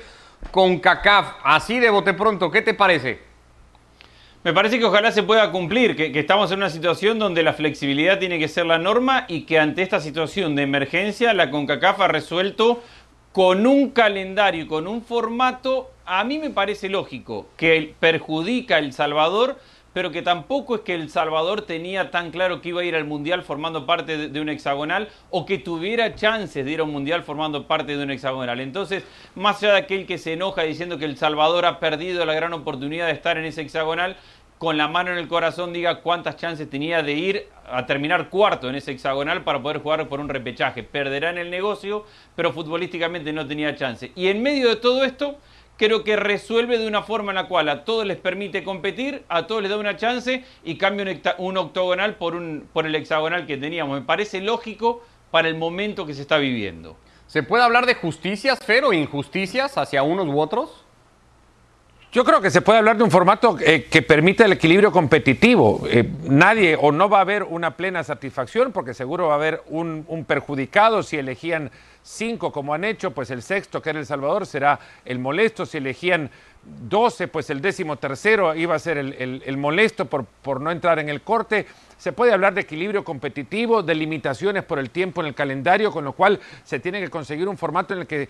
con 0.50 0.78
CACAF. 0.78 1.34
Así 1.42 1.78
de 1.78 1.90
bote 1.90 2.14
pronto, 2.14 2.50
¿qué 2.50 2.62
te 2.62 2.74
parece? 2.74 3.20
Me 4.42 4.54
parece 4.54 4.78
que 4.78 4.86
ojalá 4.86 5.12
se 5.12 5.22
pueda 5.22 5.52
cumplir, 5.52 5.94
que, 5.94 6.18
estamos 6.18 6.50
en 6.50 6.58
una 6.58 6.70
situación 6.70 7.18
donde 7.18 7.42
la 7.42 7.52
flexibilidad 7.52 8.18
tiene 8.18 8.38
que 8.38 8.48
ser 8.48 8.64
la 8.64 8.78
norma 8.78 9.26
y 9.28 9.42
que 9.42 9.58
ante 9.58 9.82
esta 9.82 10.00
situación 10.00 10.56
de 10.56 10.62
emergencia 10.62 11.34
la 11.34 11.50
CONCACAF 11.50 12.00
ha 12.00 12.08
resuelto 12.08 12.82
con 13.32 13.66
un 13.66 13.90
calendario 13.90 14.66
con 14.66 14.88
un 14.88 15.02
formato, 15.02 15.90
a 16.04 16.24
mí 16.24 16.38
me 16.38 16.50
parece 16.50 16.88
lógico, 16.88 17.48
que 17.56 17.94
perjudica 18.00 18.76
a 18.76 18.78
El 18.78 18.92
Salvador, 18.92 19.58
pero 19.92 20.10
que 20.10 20.22
tampoco 20.22 20.76
es 20.76 20.80
que 20.82 20.94
El 20.94 21.10
Salvador 21.10 21.62
tenía 21.62 22.10
tan 22.10 22.30
claro 22.30 22.60
que 22.60 22.70
iba 22.70 22.80
a 22.80 22.84
ir 22.84 22.94
al 22.94 23.04
Mundial 23.04 23.42
formando 23.42 23.86
parte 23.86 24.16
de, 24.16 24.28
de, 24.28 24.40
un 24.40 24.48
hexagonal 24.48 25.08
o 25.30 25.46
que 25.46 25.58
tuviera 25.58 26.14
chances 26.14 26.64
de 26.64 26.70
ir 26.70 26.80
a 26.80 26.84
un 26.84 26.92
Mundial 26.92 27.22
formando 27.22 27.66
parte 27.66 27.96
de 27.96 28.02
un 28.02 28.10
hexagonal. 28.10 28.60
Entonces, 28.60 29.04
más 29.34 29.62
allá 29.62 29.72
de 29.72 29.78
aquel 29.78 30.06
que 30.06 30.18
se 30.18 30.34
enoja 30.34 30.62
diciendo 30.62 30.98
que 30.98 31.04
El 31.04 31.16
Salvador 31.16 31.66
ha 31.66 31.80
perdido 31.80 32.24
la 32.24 32.34
gran 32.34 32.52
oportunidad 32.52 33.06
de 33.06 33.12
estar 33.12 33.38
en 33.38 33.44
ese 33.44 33.62
hexagonal, 33.62 34.16
con 34.60 34.76
la 34.76 34.88
mano 34.88 35.10
en 35.10 35.16
el 35.16 35.26
corazón 35.26 35.72
diga 35.72 36.02
cuántas 36.02 36.36
chances 36.36 36.68
tenía 36.68 37.02
de 37.02 37.14
ir 37.14 37.48
a 37.66 37.86
terminar 37.86 38.28
cuarto 38.28 38.68
en 38.68 38.74
ese 38.74 38.92
hexagonal 38.92 39.42
para 39.42 39.62
poder 39.62 39.78
jugar 39.78 40.06
por 40.06 40.20
un 40.20 40.28
repechaje. 40.28 40.82
Perderá 40.82 41.30
en 41.30 41.38
el 41.38 41.50
negocio, 41.50 42.04
pero 42.36 42.52
futbolísticamente 42.52 43.32
no 43.32 43.46
tenía 43.46 43.74
chance. 43.74 44.12
Y 44.14 44.28
en 44.28 44.42
medio 44.42 44.68
de 44.68 44.76
todo 44.76 45.02
esto, 45.02 45.38
creo 45.80 46.04
que 46.04 46.14
resuelve 46.14 46.76
de 46.76 46.86
una 46.86 47.00
forma 47.00 47.32
en 47.32 47.36
la 47.36 47.48
cual 47.48 47.70
a 47.70 47.84
todos 47.84 48.04
les 48.04 48.18
permite 48.18 48.62
competir, 48.62 49.24
a 49.30 49.46
todos 49.46 49.62
les 49.62 49.70
da 49.70 49.78
una 49.78 49.96
chance 49.96 50.44
y 50.62 50.76
cambia 50.76 51.06
un, 51.38 51.56
octogonal 51.56 52.16
por, 52.16 52.34
un, 52.36 52.68
por 52.70 52.84
el 52.84 52.94
hexagonal 52.94 53.46
que 53.46 53.56
teníamos. 53.56 53.98
Me 53.98 54.04
parece 54.04 54.42
lógico 54.42 55.02
para 55.30 55.48
el 55.48 55.54
momento 55.54 56.04
que 56.04 56.12
se 56.12 56.20
está 56.20 56.36
viviendo. 56.36 56.98
¿Se 57.28 57.42
puede 57.42 57.64
hablar 57.64 57.86
de 57.86 57.94
justicias, 57.94 58.58
Fer, 58.58 58.84
o 58.84 58.92
injusticias 58.92 59.78
hacia 59.78 60.02
unos 60.02 60.26
u 60.26 60.38
otros? 60.38 60.84
Yo 62.12 62.24
creo 62.24 62.42
que 62.42 62.50
se 62.50 62.60
puede 62.60 62.80
hablar 62.80 62.98
de 62.98 63.04
un 63.04 63.10
formato 63.10 63.56
eh, 63.60 63.86
que 63.90 64.02
permita 64.02 64.44
el 64.44 64.52
equilibrio 64.52 64.92
competitivo. 64.92 65.86
Eh, 65.88 66.06
nadie 66.24 66.76
o 66.78 66.92
no 66.92 67.08
va 67.08 67.18
a 67.18 67.20
haber 67.22 67.44
una 67.44 67.76
plena 67.76 68.04
satisfacción 68.04 68.72
porque 68.72 68.92
seguro 68.92 69.28
va 69.28 69.34
a 69.34 69.36
haber 69.36 69.62
un, 69.68 70.04
un, 70.08 70.26
perjudicado 70.26 71.02
si 71.02 71.16
elegían 71.16 71.70
cinco 72.02 72.52
como 72.52 72.74
han 72.74 72.84
hecho, 72.84 73.12
pues 73.12 73.30
el 73.30 73.42
sexto 73.42 73.80
que 73.82 73.90
era 73.90 73.98
El 73.98 74.06
Salvador 74.06 74.46
será 74.46 74.78
el 75.04 75.18
molesto, 75.18 75.66
si 75.66 75.78
elegían 75.78 76.30
12, 76.62 77.28
pues 77.28 77.48
el 77.50 77.60
décimo 77.60 77.96
tercero 77.96 78.54
iba 78.54 78.74
a 78.74 78.78
ser 78.78 78.98
el, 78.98 79.56
molesto 79.56 80.04
por, 80.04 80.24
por 80.24 80.60
no 80.60 80.70
entrar 80.70 80.98
en 80.98 81.08
el 81.08 81.22
corte. 81.22 81.66
Se 81.96 82.12
puede 82.12 82.32
hablar 82.32 82.54
de 82.54 82.62
equilibrio 82.62 83.04
competitivo, 83.04 83.82
de 83.82 83.94
limitaciones 83.94 84.64
por 84.64 84.78
el 84.78 84.90
tiempo 84.90 85.20
en 85.20 85.28
el 85.28 85.34
calendario, 85.34 85.90
con 85.90 86.04
lo 86.04 86.12
cual 86.12 86.40
se 86.64 86.78
tiene 86.80 87.00
que 87.00 87.08
conseguir 87.08 87.48
un 87.48 87.58
formato 87.58 87.94
en 87.94 88.00
el 88.00 88.06
que 88.06 88.28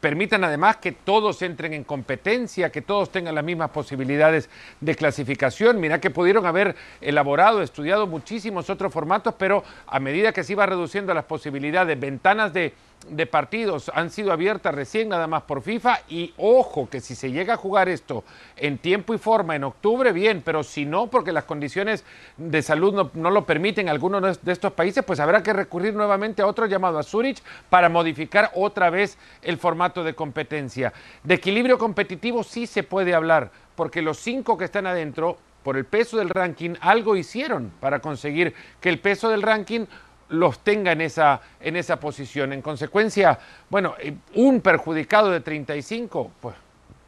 permitan 0.00 0.44
además 0.44 0.76
que 0.76 0.92
todos 0.92 1.42
entren 1.42 1.74
en 1.74 1.84
competencia, 1.84 2.70
que 2.70 2.82
todos 2.82 3.10
tengan 3.10 3.34
las 3.34 3.44
mismas 3.44 3.70
posibilidades 3.70 4.48
de 4.80 4.94
clasificación. 4.94 5.80
Mira 5.80 6.00
que 6.00 6.10
pudieron 6.10 6.46
haber 6.46 6.76
elaborado, 7.00 7.62
estudiado 7.62 8.06
muchísimos 8.06 8.70
otros 8.70 8.92
formatos, 8.92 9.34
pero 9.36 9.64
a 9.86 10.00
medida 10.00 10.32
que 10.32 10.44
se 10.44 10.52
iba 10.52 10.64
reduciendo 10.66 11.12
las 11.12 11.24
posibilidades, 11.24 12.00
ventanas 12.00 12.52
de, 12.54 12.72
de 13.08 13.26
partidos 13.26 13.90
han 13.94 14.10
sido 14.10 14.32
abiertas 14.32 14.74
recién 14.74 15.08
nada 15.08 15.26
más 15.26 15.42
por 15.42 15.62
FIFA 15.62 16.00
y 16.08 16.32
ojo 16.36 16.88
que 16.88 17.00
si 17.00 17.14
se 17.14 17.30
llega 17.30 17.54
a 17.54 17.56
jugar 17.56 17.69
jugar 17.70 17.88
esto 17.88 18.24
en 18.56 18.78
tiempo 18.78 19.14
y 19.14 19.18
forma 19.18 19.54
en 19.54 19.62
octubre, 19.62 20.10
bien, 20.10 20.42
pero 20.44 20.64
si 20.64 20.84
no, 20.84 21.06
porque 21.06 21.30
las 21.30 21.44
condiciones 21.44 22.04
de 22.36 22.62
salud 22.62 23.08
no, 23.14 23.30
lo 23.30 23.46
permiten 23.46 23.88
algunos 23.88 24.42
de 24.42 24.52
estos 24.52 24.72
países, 24.72 25.04
pues 25.04 25.20
habrá 25.20 25.44
que 25.44 25.52
recurrir 25.52 25.94
nuevamente 25.94 26.42
a 26.42 26.48
otro 26.48 26.66
llamado 26.66 26.98
a 26.98 27.04
Zurich 27.04 27.40
para 27.68 27.88
modificar 27.88 28.50
otra 28.56 28.90
vez 28.90 29.18
el 29.42 29.56
formato 29.56 30.02
de 30.02 30.14
competencia. 30.14 30.92
De 31.22 31.34
equilibrio 31.34 31.78
competitivo 31.78 32.42
sí 32.42 32.66
se 32.66 32.82
puede 32.82 33.14
hablar, 33.14 33.52
porque 33.76 34.02
los 34.02 34.18
cinco 34.18 34.58
que 34.58 34.64
están 34.64 34.88
adentro, 34.88 35.38
por 35.62 35.76
el 35.76 35.84
peso 35.84 36.16
del 36.16 36.30
ranking, 36.30 36.74
algo 36.80 37.14
hicieron 37.14 37.70
para 37.78 38.00
conseguir 38.00 38.52
que 38.80 38.88
el 38.88 38.98
peso 38.98 39.28
del 39.28 39.42
ranking 39.42 39.86
los 40.30 40.58
tenga 40.60 40.90
en 40.90 41.02
esa, 41.02 41.40
en 41.60 41.76
esa 41.76 42.00
posición. 42.00 42.52
En 42.52 42.62
consecuencia, 42.62 43.38
bueno, 43.68 43.94
eh, 44.00 44.14
un 44.34 44.60
perjudicado 44.60 45.30
de 45.30 45.40
35, 45.40 46.32
pues 46.40 46.56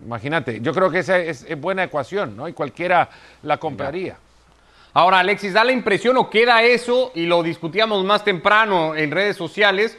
imagínate, 0.04 0.60
yo 0.60 0.72
creo 0.72 0.90
que 0.90 1.00
esa 1.00 1.18
es, 1.18 1.44
es 1.48 1.60
buena 1.60 1.84
ecuación, 1.84 2.36
¿no? 2.36 2.48
Y 2.48 2.52
cualquiera 2.52 3.08
la 3.42 3.58
compraría. 3.58 4.16
Ahora, 4.94 5.20
Alexis, 5.20 5.54
da 5.54 5.64
la 5.64 5.72
impresión 5.72 6.16
o 6.18 6.28
queda 6.28 6.62
eso, 6.62 7.12
y 7.14 7.24
lo 7.24 7.42
discutíamos 7.42 8.04
más 8.04 8.24
temprano 8.24 8.94
en 8.94 9.10
redes 9.10 9.36
sociales, 9.36 9.96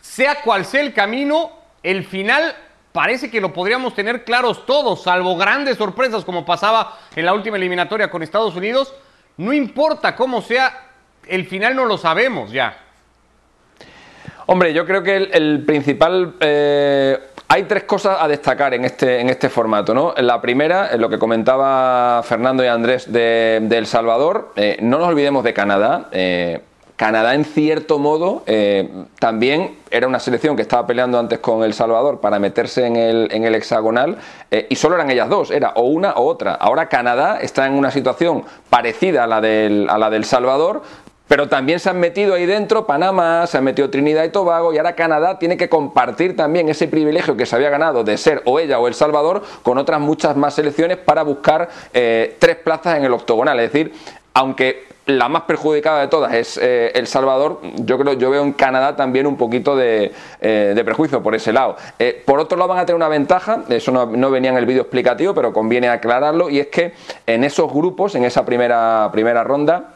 sea 0.00 0.42
cual 0.42 0.64
sea 0.64 0.82
el 0.82 0.92
camino, 0.92 1.50
el 1.82 2.04
final 2.04 2.54
parece 2.92 3.30
que 3.30 3.40
lo 3.40 3.52
podríamos 3.52 3.94
tener 3.94 4.24
claros 4.24 4.64
todos, 4.64 5.02
salvo 5.02 5.36
grandes 5.36 5.76
sorpresas 5.76 6.24
como 6.24 6.46
pasaba 6.46 6.96
en 7.14 7.26
la 7.26 7.34
última 7.34 7.56
eliminatoria 7.56 8.08
con 8.08 8.22
Estados 8.22 8.54
Unidos. 8.54 8.94
No 9.36 9.52
importa 9.52 10.14
cómo 10.14 10.40
sea, 10.40 10.90
el 11.26 11.46
final 11.46 11.74
no 11.74 11.84
lo 11.84 11.98
sabemos 11.98 12.52
ya. 12.52 12.78
Hombre, 14.46 14.72
yo 14.72 14.86
creo 14.86 15.02
que 15.02 15.16
el, 15.16 15.30
el 15.32 15.64
principal... 15.64 16.36
Eh, 16.40 17.18
hay 17.48 17.64
tres 17.64 17.84
cosas 17.84 18.18
a 18.20 18.28
destacar 18.28 18.74
en 18.74 18.84
este, 18.84 19.20
en 19.20 19.28
este 19.28 19.48
formato. 19.48 19.94
¿no? 19.94 20.14
La 20.16 20.40
primera, 20.40 20.90
en 20.92 21.00
lo 21.00 21.08
que 21.08 21.18
comentaba 21.18 22.22
Fernando 22.22 22.64
y 22.64 22.66
Andrés 22.66 23.12
de, 23.12 23.56
El 23.70 23.86
Salvador, 23.86 24.52
eh, 24.56 24.78
no 24.80 24.98
nos 24.98 25.08
olvidemos 25.08 25.44
de 25.44 25.54
Canadá. 25.54 26.08
Eh, 26.12 26.60
Canadá, 26.96 27.34
en 27.34 27.44
cierto 27.44 27.98
modo, 27.98 28.42
eh, 28.46 28.88
también 29.18 29.76
era 29.90 30.08
una 30.08 30.18
selección 30.18 30.56
que 30.56 30.62
estaba 30.62 30.86
peleando 30.86 31.18
antes 31.18 31.40
con 31.40 31.62
El 31.62 31.74
Salvador 31.74 32.20
para 32.20 32.38
meterse 32.38 32.86
en 32.86 32.96
el, 32.96 33.28
en 33.32 33.44
el 33.44 33.54
hexagonal 33.54 34.16
eh, 34.50 34.66
y 34.70 34.76
solo 34.76 34.94
eran 34.94 35.10
ellas 35.10 35.28
dos, 35.28 35.50
era 35.50 35.72
o 35.76 35.82
una 35.82 36.12
o 36.12 36.24
otra. 36.24 36.54
Ahora 36.54 36.88
Canadá 36.88 37.38
está 37.38 37.66
en 37.66 37.74
una 37.74 37.90
situación 37.90 38.44
parecida 38.70 39.24
a 39.24 39.26
la 39.26 39.42
del, 39.42 39.88
a 39.90 39.98
la 39.98 40.08
del 40.08 40.24
Salvador, 40.24 40.82
pero 41.28 41.48
también 41.48 41.80
se 41.80 41.90
han 41.90 41.98
metido 41.98 42.34
ahí 42.34 42.46
dentro 42.46 42.86
Panamá, 42.86 43.46
se 43.46 43.58
han 43.58 43.64
metido 43.64 43.90
Trinidad 43.90 44.24
y 44.24 44.28
Tobago 44.28 44.72
y 44.72 44.78
ahora 44.78 44.94
Canadá 44.94 45.38
tiene 45.38 45.56
que 45.56 45.68
compartir 45.68 46.36
también 46.36 46.68
ese 46.68 46.88
privilegio 46.88 47.36
que 47.36 47.46
se 47.46 47.56
había 47.56 47.70
ganado 47.70 48.04
de 48.04 48.16
ser 48.16 48.42
o 48.44 48.60
ella 48.60 48.78
o 48.78 48.86
El 48.86 48.94
Salvador 48.94 49.42
con 49.62 49.78
otras 49.78 50.00
muchas 50.00 50.36
más 50.36 50.54
selecciones 50.54 50.98
para 50.98 51.22
buscar 51.22 51.68
eh, 51.92 52.36
tres 52.38 52.56
plazas 52.56 52.98
en 52.98 53.04
el 53.04 53.12
octogonal. 53.12 53.58
Es 53.60 53.72
decir, 53.72 53.92
aunque 54.34 54.86
la 55.06 55.28
más 55.28 55.42
perjudicada 55.42 56.00
de 56.00 56.08
todas 56.08 56.34
es 56.34 56.58
eh, 56.60 56.90
El 56.94 57.06
Salvador, 57.06 57.60
yo 57.76 57.96
creo, 57.98 58.14
yo 58.14 58.30
veo 58.30 58.42
en 58.42 58.52
Canadá 58.52 58.96
también 58.96 59.26
un 59.26 59.36
poquito 59.36 59.76
de, 59.76 60.12
eh, 60.40 60.72
de 60.74 60.84
prejuicio 60.84 61.22
por 61.22 61.34
ese 61.34 61.52
lado. 61.52 61.76
Por 62.24 62.40
otro 62.40 62.58
lado 62.58 62.68
van 62.68 62.78
a 62.78 62.86
tener 62.86 62.96
una 62.96 63.08
ventaja, 63.08 63.62
eso 63.68 63.92
no, 63.92 64.06
no 64.06 64.30
venía 64.30 64.50
en 64.50 64.56
el 64.56 64.66
vídeo 64.66 64.82
explicativo, 64.82 65.32
pero 65.32 65.52
conviene 65.52 65.88
aclararlo, 65.88 66.50
y 66.50 66.58
es 66.58 66.66
que 66.68 66.94
en 67.26 67.44
esos 67.44 67.72
grupos, 67.72 68.16
en 68.16 68.24
esa 68.24 68.44
primera, 68.44 69.08
primera 69.12 69.44
ronda, 69.44 69.95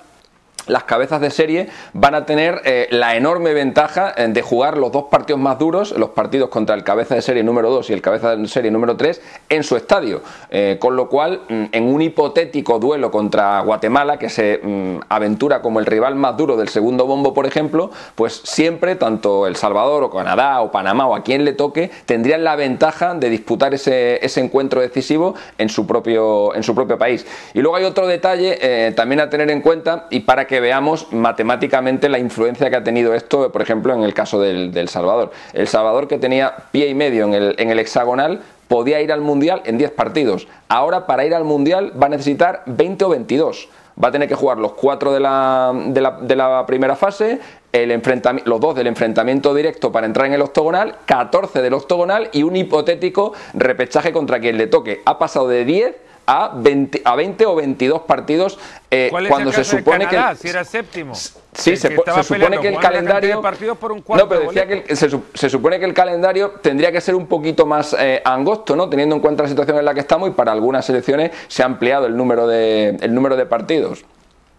las 0.66 0.85
cabezas 0.85 1.20
de 1.20 1.31
serie 1.31 1.68
van 1.92 2.14
a 2.14 2.27
tener 2.27 2.61
eh, 2.64 2.88
la 2.90 3.16
enorme 3.16 3.53
ventaja 3.55 4.12
eh, 4.16 4.29
de 4.29 4.42
jugar 4.42 4.77
los 4.77 4.92
dos 4.92 5.05
partidos 5.05 5.40
más 5.40 5.59
duros, 5.59 5.92
los 5.96 6.11
partidos 6.11 6.51
contra 6.51 6.75
el 6.75 6.85
cabeza 6.85 7.14
de 7.14 7.23
serie 7.23 7.42
número 7.42 7.70
2 7.70 7.90
y 7.90 7.92
el 7.92 8.03
cabeza 8.03 8.37
de 8.37 8.49
serie 8.49 8.70
número 8.70 8.96
3, 8.96 9.20
en 9.49 9.62
su 9.62 9.77
estadio. 9.77 10.23
Eh, 10.51 10.77
con 10.81 10.96
lo 10.96 11.09
cual, 11.09 11.42
mm, 11.49 11.64
en 11.73 11.85
un 11.85 12.03
hipotético 12.03 12.79
duelo 12.79 13.11
contra 13.11 13.61
Guatemala, 13.61 14.18
que 14.18 14.29
se 14.29 14.61
mm, 14.62 15.01
aventura 15.09 15.62
como 15.62 15.81
el 15.81 15.87
rival 15.87 16.14
más 16.14 16.37
duro 16.37 16.57
del 16.57 16.68
segundo 16.68 17.07
bombo, 17.07 17.35
por 17.35 17.46
ejemplo, 17.46 17.90
pues 18.14 18.40
siempre, 18.44 18.96
tanto 18.96 19.46
El 19.46 19.57
Salvador 19.57 20.05
o 20.05 20.11
Canadá 20.11 20.61
o 20.61 20.70
Panamá 20.70 21.07
o 21.07 21.14
a 21.14 21.23
quien 21.23 21.44
le 21.44 21.53
toque, 21.53 21.90
tendrían 22.07 22.44
la 22.44 22.57
ventaja 22.57 23.14
de 23.14 23.31
disputar 23.31 23.75
ese, 23.75 24.25
ese 24.25 24.40
encuentro 24.40 24.81
decisivo 24.81 25.35
en 25.59 25.68
su, 25.68 25.87
propio, 25.87 26.55
en 26.55 26.62
su 26.62 26.75
propio 26.75 26.99
país. 26.99 27.27
Y 27.55 27.61
luego 27.61 27.77
hay 27.77 27.85
otro 27.85 28.07
detalle 28.07 28.92
también 28.94 29.20
a 29.20 29.31
tener 29.31 29.51
en 29.51 29.61
cuenta, 29.61 30.07
y 30.11 30.20
para 30.20 30.46
que 30.51 30.59
veamos 30.59 31.13
matemáticamente 31.13 32.09
la 32.09 32.19
influencia 32.19 32.69
que 32.71 32.75
ha 32.75 32.83
tenido 32.83 33.15
esto, 33.15 33.53
por 33.53 33.63
ejemplo, 33.63 33.95
en 33.95 34.03
el 34.03 34.13
caso 34.13 34.41
del, 34.41 34.89
Salvador. 34.89 35.31
El 35.53 35.69
Salvador 35.69 36.09
que 36.09 36.19
tenía 36.19 36.53
pie 36.73 36.89
y 36.89 36.95
medio 36.95 37.25
en 37.27 37.71
el, 37.71 37.79
hexagonal 37.79 38.41
podía 38.67 39.01
ir 39.01 39.13
al 39.13 39.21
Mundial 39.21 39.63
en 39.65 39.79
10 39.79 39.93
partidos. 39.93 40.49
Ahora 40.69 41.07
para 41.07 41.25
ir 41.25 41.37
al 41.37 41.45
Mundial 41.45 41.93
va 42.03 42.07
a 42.07 42.09
necesitar 42.09 42.65
20 42.67 43.05
o 43.05 43.09
22. 43.11 43.69
Va 44.03 44.09
a 44.09 44.11
tener 44.11 44.29
que 44.29 44.35
jugar 44.35 44.59
los 44.59 44.73
cuatro 44.73 45.13
de 45.13 45.21
la, 45.21 46.65
primera 46.67 46.97
fase, 46.97 47.39
el 47.71 48.03
los 48.45 48.61
dos 48.61 48.75
del 48.75 48.89
enfrentamiento 48.89 49.55
directo 49.55 49.93
para 49.93 50.07
entrar 50.07 50.27
en 50.27 50.33
el 50.33 50.43
octogonal, 50.43 50.97
14 51.07 51.63
del 51.63 51.75
octogonal 51.75 52.29
y 52.33 52.43
un 52.43 52.57
hipotético 52.57 53.35
repechaje 53.55 54.13
contra 54.13 54.41
quien 54.41 54.59
le 54.59 54.67
toque. 54.67 55.01
Ha 55.05 55.17
pasado 55.17 55.47
de 55.47 55.65
10 55.65 56.10
a 56.33 56.53
20, 56.55 57.03
a 57.05 57.16
20 57.16 57.45
o 57.47 57.57
22 57.57 58.03
partidos 58.03 58.57
eh, 58.88 59.09
¿Cuál 59.11 59.27
es 59.27 59.31
cuando 59.31 59.51
el 59.51 59.55
se 59.55 59.61
de 59.62 59.64
supone 59.64 60.05
Canadá, 60.07 60.31
que 60.31 60.37
si 60.38 60.49
era 60.49 60.64
séptimo? 60.64 61.14
Sí, 61.14 61.77
se, 61.77 61.97
supone 62.23 62.59
que 62.61 62.69
el 62.69 62.79
calendario. 62.79 63.40
partidos 63.43 63.77
por 63.79 63.90
un 63.90 64.03
cuarto 64.03 64.25
no, 64.25 64.29
pero 64.29 64.40
de 64.43 64.47
decía 64.47 64.62
que 64.66 64.75
boleto. 64.75 64.90
el- 64.93 64.97
se, 64.97 65.11
su- 65.11 65.25
se 65.35 65.51
supone 65.51 65.81
que 65.81 65.85
el 65.87 65.95
calendario 65.95 66.53
tendría 66.62 66.93
que 66.93 67.01
ser 67.01 67.16
un 67.16 67.27
poquito 67.27 67.66
más 67.66 67.97
eh, 67.99 68.23
angosto, 68.25 68.77
¿no? 68.77 68.88
Teniendo 68.88 69.16
en 69.16 69.21
cuenta 69.21 69.43
la 69.43 69.49
situación 69.49 69.79
en 69.79 69.85
la 69.85 69.93
que 69.93 70.01
estamos 70.01 70.29
y 70.29 70.33
para 70.33 70.53
algunas 70.53 70.85
selecciones 70.85 71.33
se 71.49 71.62
ha 71.64 71.66
ampliado 71.66 72.07
el 72.07 72.16
número 72.16 72.47
de, 72.47 72.97
el 73.01 73.12
número 73.12 73.37
de 73.37 73.47
partidos. 73.47 74.05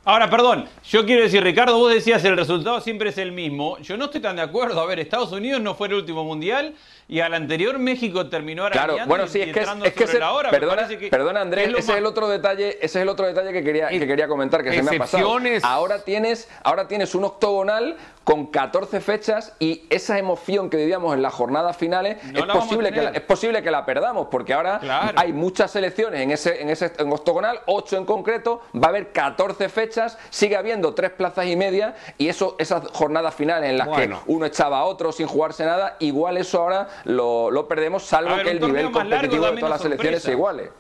Ahora, 0.04 0.32
perdón, 0.32 0.68
yo 0.84 1.06
quiero 1.06 1.22
decir, 1.22 1.44
Ricardo, 1.44 1.78
vos 1.78 1.94
decías 1.94 2.26
el 2.26 2.36
resultado 2.36 2.82
siempre 2.82 3.10
es 3.10 3.20
el 3.20 3.32
mismo. 3.32 3.78
Yo 3.80 3.98
no 3.98 4.06
estoy 4.06 4.20
tan 4.20 4.36
de 4.36 4.42
acuerdo. 4.42 4.82
A 4.82 4.86
ver, 4.88 5.00
Estados 5.00 5.32
Unidos 5.32 5.62
no 5.62 5.76
fue 5.76 5.90
el 5.90 5.94
último 5.94 6.24
mundial 6.24 6.74
y 7.08 7.20
al 7.20 7.36
anterior 7.36 7.78
México 7.78 8.28
terminó 8.28 8.68
Claro, 8.72 8.96
bueno, 9.06 9.28
sí, 9.28 9.42
es 9.42 9.54
que, 9.54 9.60
es, 9.60 9.68
que 9.68 9.92
sobre 9.92 10.04
ese- 10.06 10.20
la 10.20 10.32
hora. 10.32 10.50
Me 10.50 10.60
perdona, 10.60 10.88
que 10.88 11.08
perdona, 11.10 11.42
Andrés, 11.42 11.68
es 11.68 11.80
ese 11.80 11.92
es 11.92 11.98
el 12.00 12.06
otro 12.08 12.28
detalle, 12.30 12.78
ese 12.78 12.86
es 12.86 12.96
el 12.96 13.10
otro 13.10 13.28
detalle 13.28 13.54
que 13.54 13.64
quería, 13.64 13.90
que 13.90 14.08
quería 14.08 14.28
comentar, 14.28 14.64
que 14.64 14.72
se 14.74 14.82
me 14.82 14.96
ha 14.96 15.00
pasado. 15.00 15.38
Ahora 15.64 16.00
tienes, 16.04 16.50
ahora 16.64 16.88
tienes 16.88 17.14
un 17.14 17.26
octogonal 17.26 17.96
con 18.24 18.48
14 18.48 19.02
fechas 19.02 19.54
y 19.60 19.84
esa 19.90 20.18
emoción 20.18 20.70
que 20.70 20.78
vivíamos 20.78 21.14
en 21.16 21.22
las 21.22 21.34
jornadas 21.34 21.76
finales 21.76 22.24
No 22.32 22.40
es, 22.42 22.48
la 22.48 22.54
posible 22.54 22.92
que 22.92 23.02
la, 23.02 23.10
es 23.12 23.22
posible 23.22 23.62
que 23.62 23.72
la 23.72 23.86
perdamos, 23.86 24.28
porque 24.32 24.54
ahora 24.54 24.80
Claro. 24.80 25.20
hay 25.20 25.34
muchas 25.34 25.70
selecciones 25.72 26.22
en 26.22 26.32
ese, 26.32 26.62
en 26.62 26.70
ese 26.70 26.92
en 26.98 27.12
octogonal, 27.12 27.60
8 27.68 27.98
en 27.98 28.06
concreto, 28.06 28.62
va 28.76 28.88
a 28.88 28.90
haber 28.90 29.12
14 29.12 29.70
fechas, 29.70 29.91
sigue 30.30 30.56
habiendo 30.56 30.94
3 30.94 31.12
plazas 31.12 31.46
y 31.46 31.56
media, 31.56 31.96
y 32.18 32.28
eso, 32.30 32.56
esas 32.60 32.88
jornadas 32.92 33.34
finales 33.36 33.70
en 33.70 33.78
las 33.78 33.88
Bueno. 33.88 34.24
que 34.26 34.32
uno 34.32 34.46
echaba 34.46 34.80
a 34.80 34.86
otro 34.86 35.12
sin 35.12 35.28
jugarse 35.28 35.66
nada, 35.66 35.98
igual 36.00 36.38
eso 36.38 36.62
ahora 36.62 36.88
lo, 37.06 37.52
lo 37.52 37.68
perdemos, 37.68 38.04
salvo 38.04 38.36
ver, 38.36 38.46
que 38.46 38.52
el 38.52 38.60
nivel 38.62 38.92
competitivo 38.92 39.46
de 39.52 39.58
todas 39.58 39.70
las 39.72 39.82
selecciones 39.82 40.24
se 40.24 40.32
iguale. 40.32 40.72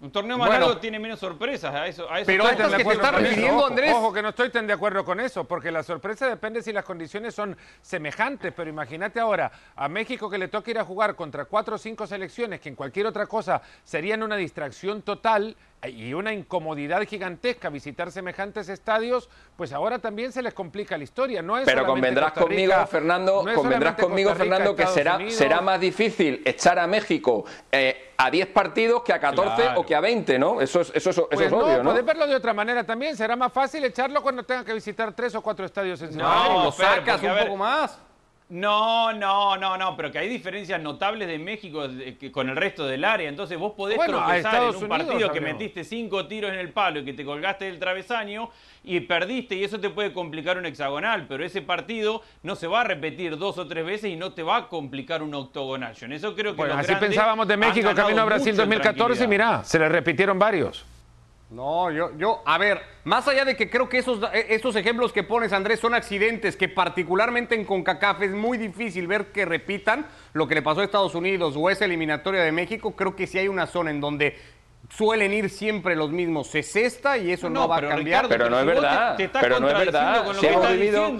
Un 0.00 0.10
torneo 0.10 0.36
más 0.36 0.48
Bueno. 0.48 0.66
largo 0.66 0.80
tiene 0.80 0.98
menos 0.98 1.18
sorpresas. 1.18 1.74
A 1.74 1.86
eso, 1.86 2.10
a 2.10 2.18
eso 2.20 2.26
Pero 2.26 2.44
de 2.44 2.50
que 2.50 2.56
te 2.84 2.92
eso. 2.92 3.10
refiriendo, 3.10 3.56
ojo, 3.56 3.66
Andrés. 3.68 3.94
Ojo, 3.94 4.12
que 4.12 4.20
no 4.20 4.28
estoy 4.30 4.50
tan 4.50 4.66
de 4.66 4.74
acuerdo 4.74 5.02
con 5.02 5.18
eso, 5.18 5.44
porque 5.44 5.70
la 5.70 5.82
sorpresa 5.82 6.28
depende 6.28 6.62
si 6.62 6.74
las 6.74 6.84
condiciones 6.84 7.34
son 7.34 7.56
semejantes. 7.80 8.52
Pero 8.54 8.68
imagínate 8.68 9.18
ahora 9.18 9.50
a 9.74 9.88
México 9.88 10.28
que 10.28 10.36
le 10.36 10.48
toca 10.48 10.70
ir 10.72 10.78
a 10.78 10.84
jugar 10.84 11.14
contra 11.14 11.46
cuatro 11.46 11.76
o 11.76 11.78
cinco 11.78 12.06
selecciones 12.06 12.60
que 12.60 12.68
en 12.68 12.74
cualquier 12.74 13.06
otra 13.06 13.26
cosa 13.26 13.62
serían 13.82 14.22
una 14.22 14.36
distracción 14.36 15.00
total 15.00 15.56
eh, 15.56 15.73
y 15.86 16.14
una 16.14 16.32
incomodidad 16.32 17.02
gigantesca 17.06 17.68
visitar 17.68 18.10
semejantes 18.10 18.70
estadios, 18.70 19.28
pues 19.56 19.70
ahora 19.72 19.98
también 19.98 20.32
se 20.32 20.40
les 20.40 20.54
complica 20.54 20.96
la 20.96 21.04
historia. 21.04 21.42
No 21.42 21.58
es 21.58 21.66
Pero 21.66 21.84
convendrás 21.84 22.30
Rica, 22.34 22.40
conmigo, 22.40 22.72
Fernando, 22.86 23.42
no 23.44 23.54
convendrás 23.54 23.94
conmigo, 23.96 24.30
Rica, 24.30 24.38
Fernando, 24.44 24.74
que 24.74 24.86
será, 24.86 25.16
Unidos. 25.16 25.34
será 25.34 25.60
más 25.60 25.78
difícil 25.80 26.40
echar 26.46 26.78
a 26.78 26.86
México 26.86 27.44
eh, 27.70 28.12
a 28.16 28.30
10 28.30 28.46
partidos 28.48 29.02
que 29.02 29.12
a 29.12 29.20
14 29.20 29.54
Claro. 29.62 29.80
o 29.80 29.84
que 29.84 29.94
a 29.94 30.00
20, 30.00 30.38
¿no? 30.38 30.60
Eso 30.62 30.80
es, 30.80 30.88
eso 30.94 31.10
es, 31.10 31.16
eso 31.18 31.28
Pues 31.28 31.40
es 31.46 31.52
no, 31.52 31.58
obvio, 31.58 31.82
¿no? 31.82 31.90
podés 31.90 32.04
verlo 32.06 32.26
de 32.26 32.34
otra 32.36 32.54
manera 32.54 32.84
también. 32.84 33.14
Será 33.14 33.36
más 33.36 33.52
fácil 33.52 33.84
echarlo 33.84 34.22
cuando 34.22 34.42
tengan 34.42 34.64
que 34.64 34.72
visitar 34.72 35.12
tres 35.12 35.34
o 35.34 35.42
cuatro 35.42 35.66
estadios 35.66 36.00
en 36.00 36.16
No, 36.16 36.64
lo 36.64 36.72
sacas 36.72 37.22
un 37.22 37.28
ver, 37.34 37.44
poco 37.44 37.58
más. 37.58 37.98
No, 38.50 39.10
no, 39.14 39.56
no, 39.56 39.78
no, 39.78 39.96
pero 39.96 40.12
que 40.12 40.18
hay 40.18 40.28
diferencias 40.28 40.80
notables 40.80 41.26
de 41.26 41.38
México 41.38 41.88
con 42.30 42.50
el 42.50 42.56
resto 42.56 42.86
del 42.86 43.02
área. 43.02 43.28
Entonces 43.28 43.58
vos 43.58 43.72
podés 43.72 43.96
Bueno, 43.96 44.18
tropezar 44.18 44.56
en 44.56 44.68
un 44.68 44.76
Unidos 44.76 44.88
partido 44.88 45.32
que 45.32 45.40
metiste 45.40 45.82
cinco 45.82 46.26
tiros 46.26 46.52
en 46.52 46.58
el 46.58 46.68
palo 46.68 47.00
y 47.00 47.04
que 47.06 47.14
te 47.14 47.24
colgaste 47.24 47.64
del 47.64 47.78
travesaño 47.78 48.50
y 48.84 49.00
perdiste 49.00 49.54
y 49.54 49.64
eso 49.64 49.80
te 49.80 49.88
puede 49.88 50.12
complicar 50.12 50.58
un 50.58 50.66
hexagonal, 50.66 51.24
pero 51.26 51.42
ese 51.42 51.62
partido 51.62 52.22
no 52.42 52.54
se 52.54 52.66
va 52.66 52.82
a 52.82 52.84
repetir 52.84 53.38
dos 53.38 53.56
o 53.56 53.66
tres 53.66 53.86
veces 53.86 54.10
y 54.10 54.16
no 54.16 54.34
te 54.34 54.42
va 54.42 54.56
a 54.58 54.68
complicar 54.68 55.22
un 55.22 55.34
octogonal. 55.34 55.94
Yo 55.94 56.04
en 56.04 56.12
eso 56.12 56.34
creo 56.34 56.52
que 56.52 56.58
Bueno, 56.58 56.76
los 56.76 56.84
así 56.84 56.94
pensábamos 57.00 57.48
de 57.48 57.56
México 57.56 57.94
camino 57.94 58.20
a 58.20 58.24
Brasil 58.26 58.52
mucho 58.52 58.62
en 58.62 58.68
2014 58.68 59.24
y 59.24 59.26
mirá, 59.26 59.64
se 59.64 59.78
le 59.78 59.88
repitieron 59.88 60.38
varios. 60.38 60.84
No, 61.50 61.90
yo, 61.90 62.16
yo, 62.16 62.42
a 62.46 62.56
ver, 62.58 62.80
más 63.04 63.28
allá 63.28 63.44
de 63.44 63.54
que 63.54 63.68
creo 63.68 63.88
que 63.88 63.98
esos, 63.98 64.18
eh, 64.32 64.46
esos 64.48 64.74
ejemplos 64.76 65.12
que 65.12 65.22
pones, 65.22 65.52
Andrés, 65.52 65.78
son 65.78 65.94
accidentes 65.94 66.56
que 66.56 66.68
particularmente 66.68 67.54
en 67.54 67.64
CONCACAF 67.64 68.22
es 68.22 68.30
muy 68.32 68.56
difícil 68.56 69.06
ver 69.06 69.26
que 69.26 69.44
repitan 69.44 70.06
lo 70.32 70.48
que 70.48 70.54
le 70.54 70.62
pasó 70.62 70.80
a 70.80 70.84
Estados 70.84 71.14
Unidos 71.14 71.54
o 71.56 71.68
esa 71.68 71.84
eliminatoria 71.84 72.42
de 72.42 72.50
México, 72.50 72.96
creo 72.96 73.14
que 73.14 73.26
sí 73.26 73.38
hay 73.38 73.48
una 73.48 73.66
zona 73.66 73.90
en 73.90 74.00
donde 74.00 74.36
suelen 74.90 75.32
ir 75.32 75.50
siempre 75.50 75.96
los 75.96 76.10
mismos. 76.10 76.48
Se 76.48 76.62
cesta 76.62 77.16
y 77.18 77.32
eso 77.32 77.48
no, 77.50 77.68
va 77.68 77.78
a 77.78 77.88
cambiar. 77.88 78.28
pero 78.28 78.50
no 78.50 78.58
es 78.58 78.66
verdad. 78.66 79.16
pero 79.40 79.60
no 79.60 79.68
es 79.68 79.78
verdad. 79.78 80.24
Si 80.38 80.46
hemos 80.46 80.68
vivido, 80.70 81.12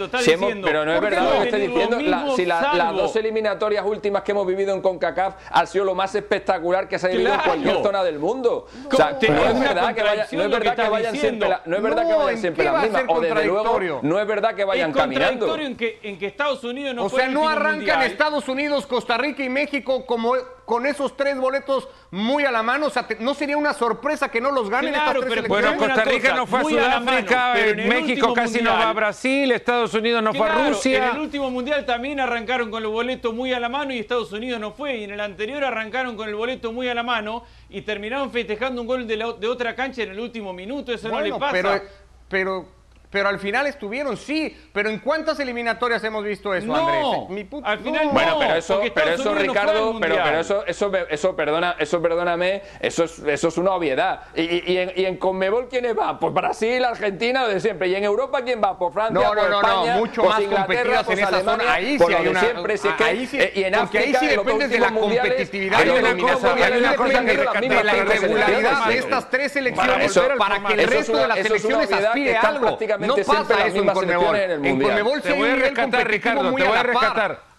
pero 0.63 0.85
no 0.85 0.95
es 0.95 1.01
verdad 1.01 1.25
lo 1.25 1.41
que 1.41 1.45
estoy 1.45 1.67
diciendo. 1.67 2.37
si 2.37 2.45
las 2.45 2.95
dos 2.95 3.17
eliminatorias 3.17 3.85
últimas 3.85 4.23
que 4.23 4.33
hemos 4.33 4.47
vivido 4.47 4.75
en 4.75 4.81
CONCACAF 4.81 5.37
han 5.51 5.67
sido 5.67 5.85
lo 5.85 5.95
más 5.95 6.15
espectacular 6.15 6.89
que 6.89 6.99
se 6.99 7.07
ha 7.07 7.11
vivido 7.11 7.35
en 7.35 7.41
cualquier 7.41 7.83
zona 7.83 8.05
del 8.05 8.19
mundo. 8.19 8.67
O 8.91 8.97
sea, 8.97 9.13
no 9.13 9.45
es 9.45 9.61
verdad 9.61 9.95
que, 9.95 10.03
vaya, 10.03 10.27
no 10.31 10.43
es 10.43 10.51
verdad 10.51 10.77
que 10.77 10.89
vayan 10.89 11.17
siempre, 11.17 11.49
no 11.65 11.77
es 11.77 11.83
verdad 11.83 12.07
que 12.07 12.15
vayan 12.15 12.39
siempre 12.39 12.65
las 12.65 12.83
mismas. 12.83 13.05
O 13.09 13.21
desde 13.21 13.45
luego, 13.45 14.01
no 14.03 14.21
es 14.21 14.27
verdad 14.27 14.55
que 14.55 14.65
vayan 14.65 14.93
caminando. 14.93 15.57
En 15.57 15.77
que, 15.77 15.99
en 16.03 16.19
que 16.19 16.27
Estados 16.27 16.63
Unidos 16.65 16.95
no 16.95 17.05
O 17.05 17.11
sea, 17.11 17.29
no 17.29 17.49
arrancan 17.49 18.03
Estados 18.03 18.49
Unidos, 18.49 18.87
Costa 18.87 19.17
Rica 19.17 19.43
y 19.43 19.49
México 19.49 20.05
como 20.07 20.35
con 20.65 20.87
esos 20.87 21.17
tres 21.17 21.37
boletos 21.39 21.89
muy 22.11 22.45
a 22.45 22.51
la 22.51 22.63
mano. 22.63 22.87
O 22.87 22.91
sea, 22.91 23.07
no 23.21 23.35
sería 23.35 23.57
una 23.57 23.75
sorpresa 23.75 24.31
que 24.31 24.41
no 24.41 24.51
los 24.51 24.71
ganen 24.71 24.95
claro, 24.95 25.21
estas 25.21 25.33
tres 25.33 25.43
pero, 25.43 25.49
Bueno, 25.49 25.77
Costa 25.77 26.05
Rica 26.05 26.35
no 26.35 26.47
fue 26.47 26.61
a 26.61 26.65
Sudáfrica, 26.65 27.55
México 27.87 28.35
casi 28.35 28.63
no 28.63 28.71
va 28.71 28.91
a 28.91 28.93
Brasil, 28.93 29.51
Estados 29.53 29.95
Unidos 29.95 30.23
no 30.23 30.33
fue 30.35 30.49
a 30.49 30.69
Rusia. 30.69 31.09
En 31.11 31.17
el 31.17 31.21
último 31.21 31.51
mundial 31.51 31.85
también 31.85 32.21
arrancaron 32.21 32.71
con 32.71 32.83
el 32.83 32.89
boleto 32.89 33.33
muy 33.33 33.53
a 33.53 33.61
la 33.61 33.69
mano 33.69 33.93
y 33.93 33.99
Estados 33.99 34.33
Unidos 34.33 34.61
no 34.61 34.73
fue. 34.73 34.99
Y 34.99 35.05
en 35.05 35.13
el 35.13 35.21
anterior 35.21 35.65
arrancaron 35.65 36.17
con 36.17 36.29
el 36.29 36.35
boleto 36.35 36.73
muy 36.73 36.89
a 36.89 36.95
la 36.95 37.03
mano 37.03 37.45
y 37.69 37.83
terminaron 37.83 38.31
festejando 38.31 38.81
un 38.81 38.87
gol 38.87 39.07
de, 39.07 39.17
de 39.17 39.49
otra 39.49 39.75
cancha 39.75 40.03
en 40.03 40.11
el 40.11 40.21
último 40.21 40.53
minuto. 40.53 40.93
Eso 40.93 41.09
no 41.09 41.21
le 41.21 41.31
pasa. 41.31 41.53
Pero, 41.53 41.83
pero 42.29 42.84
pero 43.15 43.29
al 43.29 43.39
final 43.39 43.69
estuvieron, 43.69 44.17
sí. 44.17 44.57
Pero 44.73 44.91
¿en 44.91 44.99
cuántas 44.99 45.39
eliminatorias 45.39 46.03
hemos 46.03 46.25
visto 46.25 46.53
eso, 46.53 46.67
no, 46.67 46.75
Andrés? 46.75 47.29
Mi 47.29 47.61
al 47.63 47.79
final 47.79 48.09
Bueno, 48.09 48.37
pero 48.41 48.55
eso, 48.57 48.81
pero 48.93 49.11
eso 49.11 49.35
Ricardo, 49.37 49.97
pero, 50.01 50.17
pero, 50.17 50.41
eso, 50.41 50.67
eso, 50.67 50.91
eso, 51.09 51.37
perdona, 51.37 51.77
eso 51.79 52.03
perdóname, 52.03 52.63
eso 52.81 53.05
es, 53.05 53.21
eso 53.21 53.47
es 53.47 53.57
una 53.57 53.71
obviedad. 53.71 54.23
Y, 54.35 54.73
y, 54.73 54.79
en, 54.79 54.93
y 54.97 55.05
en 55.05 55.17
Conmebol, 55.17 55.69
¿quiénes 55.69 55.95
van? 55.95 56.19
Pues 56.19 56.35
Brasil, 56.35 56.85
Argentina, 56.85 57.47
de 57.47 57.61
siempre. 57.61 57.87
Y 57.87 57.95
en 57.95 58.03
Europa, 58.03 58.43
¿quién 58.43 58.61
va? 58.61 58.77
Por 58.77 58.93
Francia, 58.93 59.15
no, 59.15 59.29
por 59.29 59.37
no, 59.37 59.61
España, 59.61 59.95
no, 59.95 60.01
mucho 60.01 60.23
por 60.23 60.31
más 60.33 60.43
Inglaterra, 60.43 61.05
por 61.05 61.23
Alemania, 61.23 61.73
ahí 61.73 61.97
sí 61.97 62.13
hay 62.13 62.27
una, 62.27 62.41
siempre. 62.41 62.79
Si 62.79 62.89
ahí 62.99 63.27
sí, 63.29 63.41
eh, 63.41 63.53
y 63.55 63.63
en 63.63 63.77
África, 63.77 64.05
ahí 64.05 64.15
sí 64.19 64.27
depende 64.27 64.67
de 64.67 64.79
la 64.81 64.93
competitividad 64.93 65.81
hay 65.81 65.89
una 65.89 66.17
cosa, 66.17 66.55
hay 66.55 66.79
una 66.79 66.97
cosa 66.97 67.21
de 67.21 67.85
la 67.85 67.97
irregularidad 67.97 68.87
de 68.89 68.99
estas 68.99 69.31
tres 69.31 69.53
selecciones 69.53 70.19
para 70.37 70.65
que 70.67 70.73
el 70.75 70.89
resto 70.89 71.17
de 71.17 71.29
las 71.29 71.39
selecciones 71.39 71.93
aspire 71.93 72.37
a 72.37 72.41
algo. 72.41 72.77
No 73.07 73.17
pasa 73.17 73.67
eso 73.67 73.79
en 73.79 73.89
Conmebol. 73.89 74.37
En, 74.37 74.65
en 74.65 74.81
Conmebol 74.81 75.23
te 75.23 75.33
voy 75.33 75.49
a 75.49 75.57
rescatar, 75.57 76.09
Ricardo, 76.09 76.55
te 76.55 76.65
voy 76.65 76.77
a 76.77 76.83
rescatar. 76.83 77.55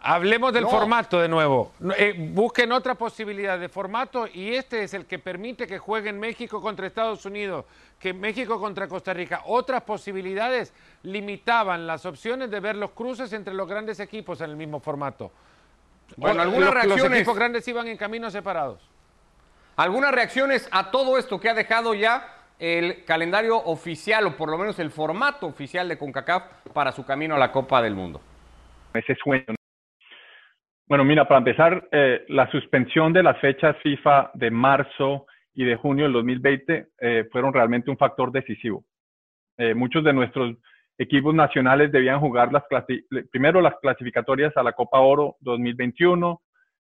Hablemos 0.00 0.52
del 0.52 0.64
formato 0.66 1.20
de 1.20 1.28
nuevo. 1.28 1.72
Eh, 1.96 2.14
busquen 2.16 2.70
otra 2.70 2.94
posibilidad 2.94 3.58
de 3.58 3.68
formato 3.68 4.28
y 4.32 4.54
este 4.54 4.84
es 4.84 4.94
el 4.94 5.06
que 5.06 5.18
permite 5.18 5.66
que 5.66 5.78
jueguen 5.78 6.20
México 6.20 6.60
contra 6.62 6.86
Estados 6.86 7.24
Unidos, 7.24 7.64
que 7.98 8.14
México 8.14 8.60
contra 8.60 8.86
Costa 8.86 9.12
Rica. 9.12 9.42
Otras 9.46 9.82
posibilidades 9.82 10.72
limitaban 11.02 11.86
las 11.86 12.06
opciones 12.06 12.48
de 12.48 12.60
ver 12.60 12.76
los 12.76 12.92
cruces 12.92 13.32
entre 13.32 13.54
los 13.54 13.66
grandes 13.68 13.98
equipos 13.98 14.40
en 14.40 14.50
el 14.50 14.56
mismo 14.56 14.78
formato. 14.78 15.32
Bueno, 16.16 16.42
algunas 16.42 16.70
reacciones. 16.70 17.02
Los 17.02 17.12
equipos 17.12 17.36
grandes 17.36 17.66
iban 17.66 17.88
en 17.88 17.96
caminos 17.96 18.32
separados. 18.32 18.80
Algunas 19.74 20.12
reacciones 20.12 20.68
a 20.70 20.92
todo 20.92 21.18
esto 21.18 21.40
que 21.40 21.50
ha 21.50 21.54
dejado 21.54 21.92
ya 21.94 22.37
el 22.58 23.04
calendario 23.04 23.56
oficial 23.56 24.26
o 24.26 24.36
por 24.36 24.50
lo 24.50 24.58
menos 24.58 24.78
el 24.78 24.90
formato 24.90 25.46
oficial 25.46 25.88
de 25.88 25.98
CONCACAF 25.98 26.72
para 26.72 26.92
su 26.92 27.04
camino 27.04 27.34
a 27.34 27.38
la 27.38 27.52
Copa 27.52 27.80
del 27.80 27.94
Mundo? 27.94 28.20
Ese 28.94 29.14
sueño. 29.14 29.44
Bueno, 30.86 31.04
mira, 31.04 31.28
para 31.28 31.38
empezar, 31.38 31.86
eh, 31.92 32.24
la 32.28 32.50
suspensión 32.50 33.12
de 33.12 33.22
las 33.22 33.38
fechas 33.40 33.76
FIFA 33.82 34.30
de 34.34 34.50
marzo 34.50 35.26
y 35.54 35.64
de 35.64 35.76
junio 35.76 36.04
del 36.04 36.14
2020 36.14 36.86
eh, 36.98 37.28
fueron 37.30 37.52
realmente 37.52 37.90
un 37.90 37.98
factor 37.98 38.32
decisivo. 38.32 38.84
Eh, 39.58 39.74
muchos 39.74 40.02
de 40.02 40.12
nuestros 40.12 40.56
equipos 40.96 41.34
nacionales 41.34 41.92
debían 41.92 42.20
jugar 42.20 42.52
las 42.52 42.64
primero 43.30 43.60
las 43.60 43.74
clasificatorias 43.80 44.56
a 44.56 44.62
la 44.62 44.72
Copa 44.72 44.98
Oro 44.98 45.36
2021. 45.40 46.40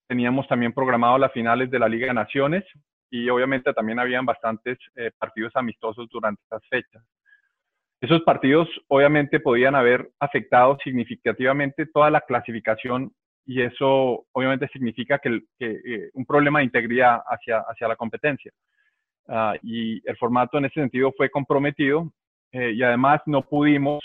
Teníamos 0.08 0.48
también 0.48 0.74
programado 0.74 1.18
las 1.18 1.34
finales 1.34 1.70
de 1.70 1.80
la 1.80 1.90
Liga 1.90 2.08
de 2.08 2.14
Naciones 2.14 2.64
y 3.10 3.30
obviamente 3.30 3.74
también 3.74 4.00
habían 4.00 4.26
bastantes 4.26 4.78
eh, 4.96 5.12
partidos 5.18 5.56
amistosos 5.56 6.08
durante 6.10 6.42
esas 6.44 6.62
fechas. 6.68 7.04
Esos 8.02 8.22
partidos 8.22 8.70
obviamente 8.88 9.40
podían 9.40 9.76
haber 9.76 10.10
afectado 10.20 10.78
significativamente 10.84 11.86
toda 11.88 12.10
la 12.10 12.22
clasificación 12.22 13.12
y 13.46 13.62
eso 13.62 14.26
obviamente 14.32 14.68
significa 14.72 15.20
que, 15.20 15.42
eh, 15.60 16.10
un 16.14 16.26
problema 16.26 16.60
de 16.60 16.66
integridad 16.66 17.22
hacia, 17.26 17.60
hacia 17.60 17.88
la 17.88 17.96
competencia. 17.96 18.52
Ah, 19.28 19.56
y 19.62 20.02
el 20.08 20.18
formato 20.18 20.58
en 20.58 20.66
ese 20.66 20.80
sentido 20.80 21.12
fue 21.16 21.30
comprometido 21.30 22.12
eh, 22.52 22.72
y 22.72 22.82
además 22.84 23.22
no 23.26 23.42
pudimos 23.42 24.04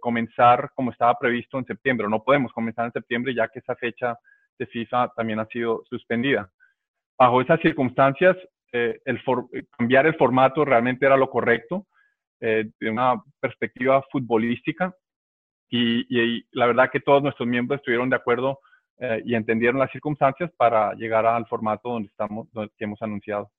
comenzar 0.00 0.70
como 0.74 0.90
estaba 0.90 1.18
previsto 1.18 1.58
en 1.58 1.64
septiembre, 1.64 2.06
no 2.06 2.22
podemos 2.22 2.52
comenzar 2.52 2.84
en 2.84 2.92
septiembre 2.92 3.34
ya 3.34 3.48
que 3.48 3.60
esa 3.60 3.74
fecha 3.76 4.18
de 4.58 4.66
FIFA 4.66 5.12
también 5.16 5.38
ha 5.38 5.46
sido 5.46 5.82
suspendida 5.88 6.50
bajo 7.20 7.42
esas 7.42 7.60
circunstancias, 7.60 8.34
eh, 8.72 8.98
el 9.04 9.20
cambiar 9.76 10.06
el 10.06 10.16
formato 10.16 10.64
realmente 10.64 11.04
era 11.04 11.18
lo 11.18 11.28
correcto 11.28 11.86
eh, 12.40 12.70
de 12.80 12.90
una 12.90 13.22
perspectiva 13.38 14.02
futbolística 14.10 14.94
y, 15.68 16.42
la 16.52 16.66
verdad 16.66 16.90
que 16.90 17.00
todos 17.00 17.22
nuestros 17.22 17.46
miembros 17.46 17.78
estuvieron 17.78 18.08
de 18.08 18.16
acuerdo 18.16 18.58
eh, 18.98 19.22
y 19.24 19.34
entendieron 19.34 19.78
las 19.78 19.92
circunstancias 19.92 20.50
para 20.56 20.94
llegar 20.94 21.26
al 21.26 21.46
formato 21.46 21.90
donde 21.90 22.08
estamos, 22.08 22.48
que 22.52 22.84
hemos 22.84 23.00
anunciado. 23.02 23.50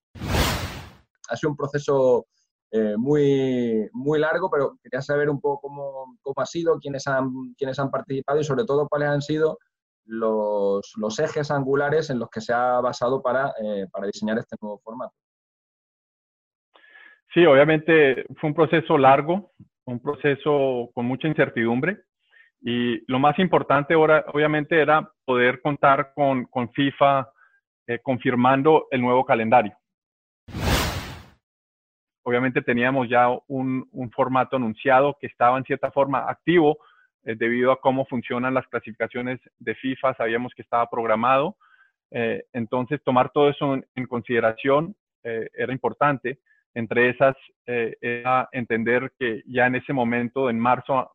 Ha 1.30 1.36
sido 1.38 1.52
un 1.52 1.58
proceso 1.58 2.26
muy, 2.98 3.90
muy 3.92 4.18
largo, 4.18 4.50
pero 4.50 4.78
quería 4.82 5.02
saber 5.02 5.30
un 5.30 5.42
poco 5.42 5.68
cómo, 5.68 6.18
cómo 6.22 6.36
ha 6.38 6.46
sido, 6.46 6.80
quiénes 6.80 7.06
han, 7.06 7.30
quiénes 7.58 7.78
han 7.80 7.92
participado 7.92 8.40
y 8.40 8.46
sobre 8.46 8.64
todo 8.64 8.88
cuáles 8.88 9.10
han 9.10 9.22
sido 9.22 9.58
los, 10.12 11.20
ejes 11.20 11.52
angulares 11.52 12.10
en 12.10 12.20
los 12.20 12.30
que 12.30 12.42
se 12.42 12.54
ha 12.54 12.80
basado 12.82 13.22
para, 13.22 13.54
eh, 13.62 13.88
para 13.92 14.08
diseñar 14.08 14.38
este 14.38 14.56
nuevo 14.62 14.80
formato. 14.80 15.14
Sí, 17.34 17.46
obviamente 17.46 18.26
fue 18.40 18.50
un 18.50 18.56
proceso 18.56 18.98
largo, 18.98 19.52
un 19.86 20.00
proceso 20.00 20.90
con 20.94 21.06
mucha 21.06 21.28
incertidumbre 21.28 22.04
y 22.62 23.04
lo 23.12 23.18
más 23.20 23.40
importante 23.40 23.96
ahora, 23.96 24.24
obviamente, 24.34 24.80
era 24.80 25.10
poder 25.26 25.62
contar 25.62 26.14
con, 26.14 26.48
FIFA 26.74 27.28
eh, 27.88 28.00
confirmando 28.04 28.88
el 28.92 29.02
nuevo 29.02 29.26
calendario. 29.26 29.76
Obviamente 32.24 32.62
teníamos 32.62 33.10
ya 33.10 33.30
un, 33.48 33.90
formato 34.14 34.58
anunciado 34.58 35.18
que 35.20 35.26
estaba 35.26 35.58
en 35.58 35.64
cierta 35.64 35.90
forma 35.90 36.30
activo, 36.30 36.78
eh, 37.24 37.36
debido 37.36 37.72
a 37.72 37.80
cómo 37.80 38.06
funcionan 38.06 38.54
las 38.54 38.68
clasificaciones 38.68 39.40
de 39.60 39.76
FIFA, 39.76 40.16
sabíamos 40.16 40.54
que 40.56 40.64
estaba 40.64 40.90
programado. 40.90 41.56
Eh, 42.10 42.44
entonces, 42.54 43.02
tomar 43.04 43.32
todo 43.32 43.50
eso 43.50 43.76
en, 43.96 44.06
consideración 44.08 44.96
eh, 45.24 45.48
era 45.54 45.72
importante. 45.72 46.40
Entre 46.74 47.10
esas, 47.10 47.36
era 47.66 48.48
entender 48.54 49.12
que 49.20 49.44
ya 49.46 49.68
en 49.68 49.76
ese 49.76 49.92
momento, 49.92 50.50
en 50.50 50.58
marzo, 50.58 51.12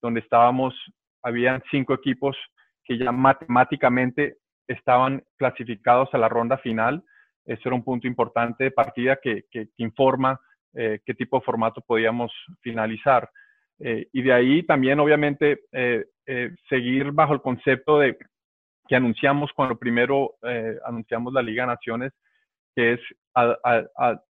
donde 0.00 0.20
estábamos, 0.20 0.72
habían 1.20 1.60
cinco 1.68 1.94
equipos 1.94 2.36
que 2.84 2.96
ya 2.96 3.10
matemáticamente 3.10 4.36
estaban 4.68 5.24
clasificados 5.36 6.08
a 6.12 6.18
la 6.18 6.28
ronda 6.28 6.58
final. 6.58 7.02
Eso 7.44 7.62
era 7.64 7.74
un 7.74 7.82
punto 7.82 8.06
importante 8.06 8.64
de 8.64 8.70
partida 8.70 9.18
que, 9.20 9.46
que 9.50 9.68
informa 9.78 10.40
qué 10.72 11.14
tipo 11.16 11.40
de 11.40 11.44
formato 11.44 11.80
podíamos 11.80 12.30
finalizar. 12.60 13.28
Eh, 13.80 14.08
y 14.12 14.22
de 14.22 14.32
ahí 14.32 14.62
también, 14.64 14.98
obviamente, 15.00 15.60
eh, 15.72 16.04
eh, 16.26 16.50
seguir 16.68 17.12
bajo 17.12 17.32
el 17.32 17.40
concepto 17.40 17.98
de 17.98 18.16
que 18.88 18.96
anunciamos 18.96 19.52
cuando 19.54 19.78
primero 19.78 20.36
anunciamos 20.86 21.34
la 21.34 21.42
Liga 21.42 21.64
de 21.64 21.74
Naciones, 21.74 22.12
que 22.74 22.94
es 22.94 23.00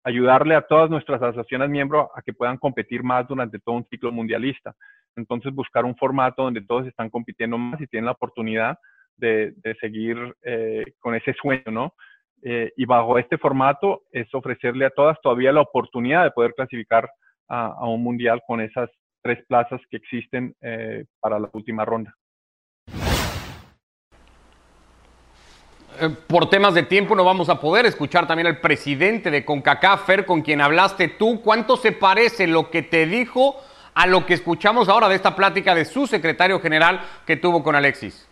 ayudarle 0.03 0.55
a 0.55 0.63
todas 0.63 0.89
nuestras 0.89 1.21
asociaciones 1.21 1.69
miembros 1.69 2.09
a 2.15 2.23
que 2.23 2.33
puedan 2.33 2.57
competir 2.57 3.03
más 3.03 3.27
durante 3.27 3.59
todo 3.59 3.75
un 3.75 3.85
ciclo 3.85 4.11
mundialista. 4.11 4.73
Entonces, 5.15 5.53
buscar 5.53 5.85
un 5.85 5.95
formato 5.95 6.41
donde 6.41 6.65
todos 6.65 6.87
están 6.87 7.11
compitiendo 7.11 7.59
más 7.59 7.79
y 7.79 7.85
tienen 7.85 8.07
la 8.07 8.13
oportunidad 8.13 8.79
de, 9.15 9.53
seguir 9.79 10.17
con 11.01 11.13
ese 11.13 11.33
sueño, 11.33 11.71
¿no? 11.71 11.93
y 12.41 12.85
bajo 12.85 13.19
este 13.19 13.37
formato 13.37 14.05
es 14.11 14.33
ofrecerle 14.33 14.85
a 14.85 14.89
todas 14.89 15.21
todavía 15.21 15.51
la 15.51 15.61
oportunidad 15.61 16.23
de 16.23 16.31
poder 16.31 16.55
clasificar 16.55 17.07
a 17.47 17.87
un 17.87 18.01
mundial 18.01 18.41
con 18.47 18.59
esas 18.59 18.89
tres 19.27 19.45
plazas 19.45 19.81
que 19.89 19.97
existen 19.97 20.55
eh, 20.61 21.03
para 21.19 21.37
la 21.37 21.49
última 21.51 21.83
ronda. 21.83 22.15
Eh, 25.99 26.09
por 26.27 26.49
temas 26.49 26.73
de 26.73 26.83
tiempo 26.83 27.13
no 27.13 27.25
vamos 27.25 27.49
a 27.49 27.59
poder 27.59 27.85
escuchar 27.85 28.25
también 28.25 28.47
al 28.47 28.61
presidente 28.61 29.29
de 29.29 29.43
CONCACAF, 29.43 30.05
Fer, 30.05 30.25
con 30.25 30.41
quien 30.41 30.61
hablaste 30.61 31.09
tú. 31.09 31.41
¿Cuánto 31.41 31.75
se 31.75 31.91
parece 31.91 32.47
lo 32.47 32.69
que 32.69 32.83
te 32.83 33.05
dijo 33.05 33.57
a 33.93 34.07
lo 34.07 34.25
que 34.25 34.35
escuchamos 34.35 34.87
ahora 34.87 35.09
de 35.09 35.15
esta 35.15 35.35
plática 35.35 35.75
de 35.75 35.83
su 35.83 36.07
secretario 36.07 36.61
general 36.61 37.01
que 37.25 37.35
tuvo 37.35 37.61
con 37.63 37.75
Alexis? 37.75 38.29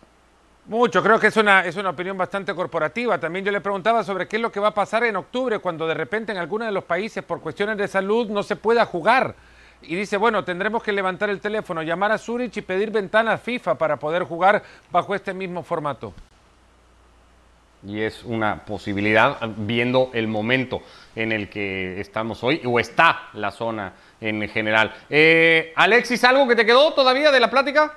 Mucho, 0.64 1.02
creo 1.02 1.20
que 1.20 1.26
es 1.26 1.36
una, 1.36 1.64
es 1.66 1.76
una 1.76 1.90
opinión 1.90 2.16
bastante 2.16 2.54
corporativa. 2.54 3.18
También 3.18 3.44
yo 3.44 3.52
le 3.52 3.60
preguntaba 3.60 4.02
sobre 4.02 4.26
qué 4.26 4.36
es 4.36 4.42
lo 4.42 4.50
que 4.50 4.60
va 4.60 4.68
a 4.68 4.74
pasar 4.74 5.04
en 5.04 5.16
octubre 5.16 5.58
cuando 5.58 5.86
de 5.86 5.94
repente 5.94 6.32
en 6.32 6.38
alguno 6.38 6.64
de 6.64 6.72
los 6.72 6.84
países 6.84 7.22
por 7.22 7.42
cuestiones 7.42 7.76
de 7.76 7.86
salud 7.86 8.30
no 8.30 8.42
se 8.42 8.56
pueda 8.56 8.86
jugar. 8.86 9.34
Y 9.82 9.94
dice, 9.94 10.16
bueno, 10.16 10.44
tendremos 10.44 10.82
que 10.82 10.92
levantar 10.92 11.30
el 11.30 11.40
teléfono, 11.40 11.82
llamar 11.82 12.12
a 12.12 12.18
Zurich 12.18 12.56
y 12.56 12.62
pedir 12.62 12.90
ventanas 12.90 13.40
FIFA 13.40 13.76
para 13.76 13.96
poder 13.96 14.24
jugar 14.24 14.62
bajo 14.90 15.14
este 15.14 15.32
mismo 15.32 15.62
formato 15.62 16.12
y 17.86 18.02
es 18.02 18.24
una 18.24 18.64
posibilidad 18.64 19.38
viendo 19.56 20.10
el 20.12 20.28
momento 20.28 20.82
en 21.14 21.32
el 21.32 21.48
que 21.48 22.00
estamos 22.00 22.42
hoy 22.42 22.60
o 22.64 22.80
está 22.80 23.28
la 23.34 23.50
zona 23.50 23.92
en 24.20 24.48
general. 24.48 24.94
Eh, 25.08 25.72
Alexis, 25.76 26.24
¿algo 26.24 26.48
que 26.48 26.56
te 26.56 26.66
quedó 26.66 26.92
todavía 26.94 27.30
de 27.30 27.40
la 27.40 27.50
plática? 27.50 27.94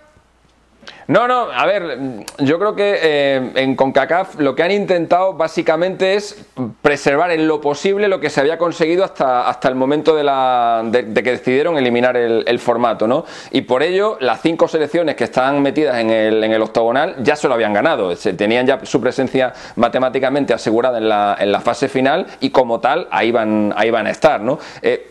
No, 1.08 1.28
no, 1.28 1.52
a 1.52 1.65
ver, 1.65 1.97
yo 2.38 2.60
creo 2.60 2.75
que 2.75 2.99
eh, 3.02 3.52
en 3.56 3.75
CONCACAF 3.75 4.39
lo 4.39 4.54
que 4.54 4.62
han 4.62 4.69
intentado 4.69 5.34
básicamente 5.34 6.13
es 6.13 6.45
preservar 6.84 7.32
en 7.32 7.47
lo 7.47 7.60
posible 7.62 8.08
lo 8.08 8.19
que 8.19 8.30
se 8.30 8.39
había 8.41 8.60
conseguido 8.60 9.04
hasta, 9.04 9.49
hasta 9.49 9.69
el 9.69 9.75
momento 9.75 10.15
de, 10.15 10.23
la, 10.23 10.84
de, 10.86 11.12
que 11.12 11.32
decidieron 11.32 11.78
eliminar 11.78 12.15
el, 12.15 12.60
formato, 12.60 13.08
¿no? 13.08 13.25
Y 13.49 13.62
por 13.62 13.82
ello, 13.82 14.17
las 14.19 14.41
cinco 14.41 14.67
selecciones 14.67 15.15
que 15.15 15.23
están 15.23 15.62
metidas 15.63 15.97
en 15.99 16.12
el, 16.12 16.43
en 16.43 16.52
el 16.52 16.62
octogonal 16.62 17.15
ya 17.23 17.36
se 17.36 17.47
lo 17.47 17.56
habían 17.56 17.73
ganado, 17.73 18.15
se 18.15 18.34
tenían 18.34 18.67
ya 18.67 18.80
su 18.86 19.02
presencia 19.02 19.54
matemáticamente 19.78 20.54
asegurada 20.54 20.99
en 20.99 21.10
la, 21.10 21.38
en 21.39 21.52
la 21.52 21.60
fase 21.62 21.89
final 21.89 22.28
y 22.39 22.52
como 22.52 22.80
tal 22.80 23.08
ahí 23.10 23.32
van, 23.32 23.73
ahí 23.75 23.89
van 23.89 24.06
a 24.06 24.12
estar, 24.12 24.41
¿no? 24.41 24.60
Eh, 24.82 25.10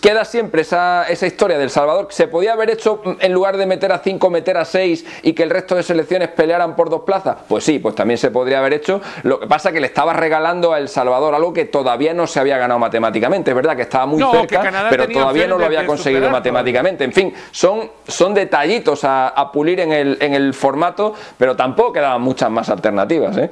queda 0.00 0.24
siempre 0.24 0.62
esa, 0.62 1.04
esa, 1.08 1.26
historia 1.26 1.58
del 1.58 1.70
Salvador. 1.70 2.08
¿Se 2.10 2.28
podía 2.28 2.52
haber 2.52 2.70
hecho, 2.70 3.00
mm, 3.04 3.10
en 3.20 3.32
lugar 3.32 3.56
de 3.56 3.66
meter 3.66 3.90
a 3.92 3.98
cinco, 3.98 4.30
meter 4.30 4.56
a 4.56 4.64
seis 4.64 5.04
y 5.22 5.32
que 5.32 5.42
el 5.42 5.50
resto 5.50 5.74
de 5.74 5.82
selecciones 5.82 6.28
pelearan 6.28 6.76
por 6.76 6.90
dos 6.90 7.02
plazas? 7.02 7.38
Pues 7.48 7.64
sí, 7.64 7.78
pues 7.78 7.94
también 7.94 8.18
se 8.18 8.30
podría 8.30 8.60
haber 8.60 8.74
hecho. 8.74 9.00
Lo 9.24 9.40
que 9.40 9.46
pasa 9.46 9.70
es 9.70 9.74
que 9.74 9.80
le 9.80 9.88
estaba 9.88 10.12
regalando 10.12 10.72
a 10.72 10.78
El 10.78 10.88
Salvador 10.88 11.34
algo 11.34 11.52
que 11.52 11.64
todavía 11.64 12.14
no 12.14 12.26
se 12.26 12.38
había 12.38 12.56
ganado 12.56 12.78
matemáticamente. 12.78 13.50
Es 13.50 13.56
verdad 13.56 13.74
que 13.74 13.82
estaba 13.82 14.06
muy 14.06 14.22
cerca, 14.22 14.86
pero 14.90 15.08
todavía 15.08 15.46
no 15.48 15.58
lo 15.58 15.66
había 15.66 15.84
conseguido 15.84 16.30
matemáticamente. 16.30 17.04
En 17.04 17.12
fin, 17.12 17.34
son, 17.50 17.90
son 18.06 18.34
detallitos 18.34 19.02
a, 19.04 19.28
a 19.28 19.50
pulir 19.50 19.80
en 19.80 19.92
el, 19.92 20.18
en 20.20 20.34
el 20.34 20.54
formato, 20.54 21.14
pero 21.36 21.56
tampoco 21.56 21.94
quedaban 21.94 22.22
muchas 22.22 22.50
más 22.50 22.68
alternativas. 22.68 23.36
¿eh? 23.36 23.50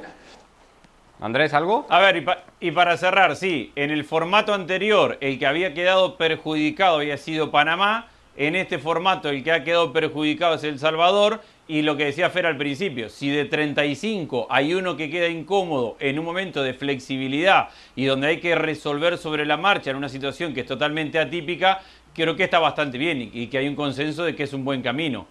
Andrés, 1.19 1.53
¿algo? 1.53 1.87
A 1.89 1.99
ver, 1.99 2.23
y, 2.59 2.71
para 2.71 2.95
cerrar, 2.95 3.35
sí, 3.35 3.71
en 3.75 3.89
el 3.89 4.03
formato 4.03 4.53
anterior 4.53 5.17
el 5.19 5.39
que 5.39 5.47
había 5.47 5.73
quedado 5.73 6.15
perjudicado 6.15 6.97
había 6.97 7.17
sido 7.17 7.49
Panamá, 7.49 8.07
en 8.35 8.55
este 8.55 8.77
formato 8.77 9.29
el 9.29 9.43
que 9.43 9.51
ha 9.51 9.63
quedado 9.63 9.91
perjudicado 9.91 10.55
es 10.55 10.63
El 10.63 10.77
Salvador, 10.77 11.41
y 11.67 11.81
lo 11.81 11.97
que 11.97 12.05
decía 12.05 12.29
Fer 12.29 12.45
al 12.45 12.55
principio, 12.55 13.09
si 13.09 13.29
de 13.29 13.45
35 13.45 14.47
hay 14.49 14.75
uno 14.75 14.95
que 14.95 15.09
queda 15.09 15.27
incómodo 15.27 15.97
en 15.99 16.19
un 16.19 16.23
momento 16.23 16.61
de 16.61 16.75
flexibilidad 16.75 17.69
y 17.95 18.05
donde 18.05 18.27
hay 18.27 18.39
que 18.39 18.53
resolver 18.55 19.17
sobre 19.17 19.45
la 19.45 19.57
marcha 19.57 19.89
en 19.89 19.97
una 19.97 20.09
situación 20.09 20.53
que 20.53 20.61
es 20.61 20.67
totalmente 20.67 21.17
atípica, 21.17 21.81
creo 22.13 22.35
que 22.35 22.43
está 22.43 22.59
bastante 22.59 22.99
bien 22.99 23.31
y 23.33 23.47
que 23.47 23.57
hay 23.57 23.67
un 23.67 23.75
consenso 23.75 24.23
de 24.23 24.35
que 24.35 24.43
es 24.43 24.53
un 24.53 24.63
buen 24.63 24.83
camino. 24.83 25.27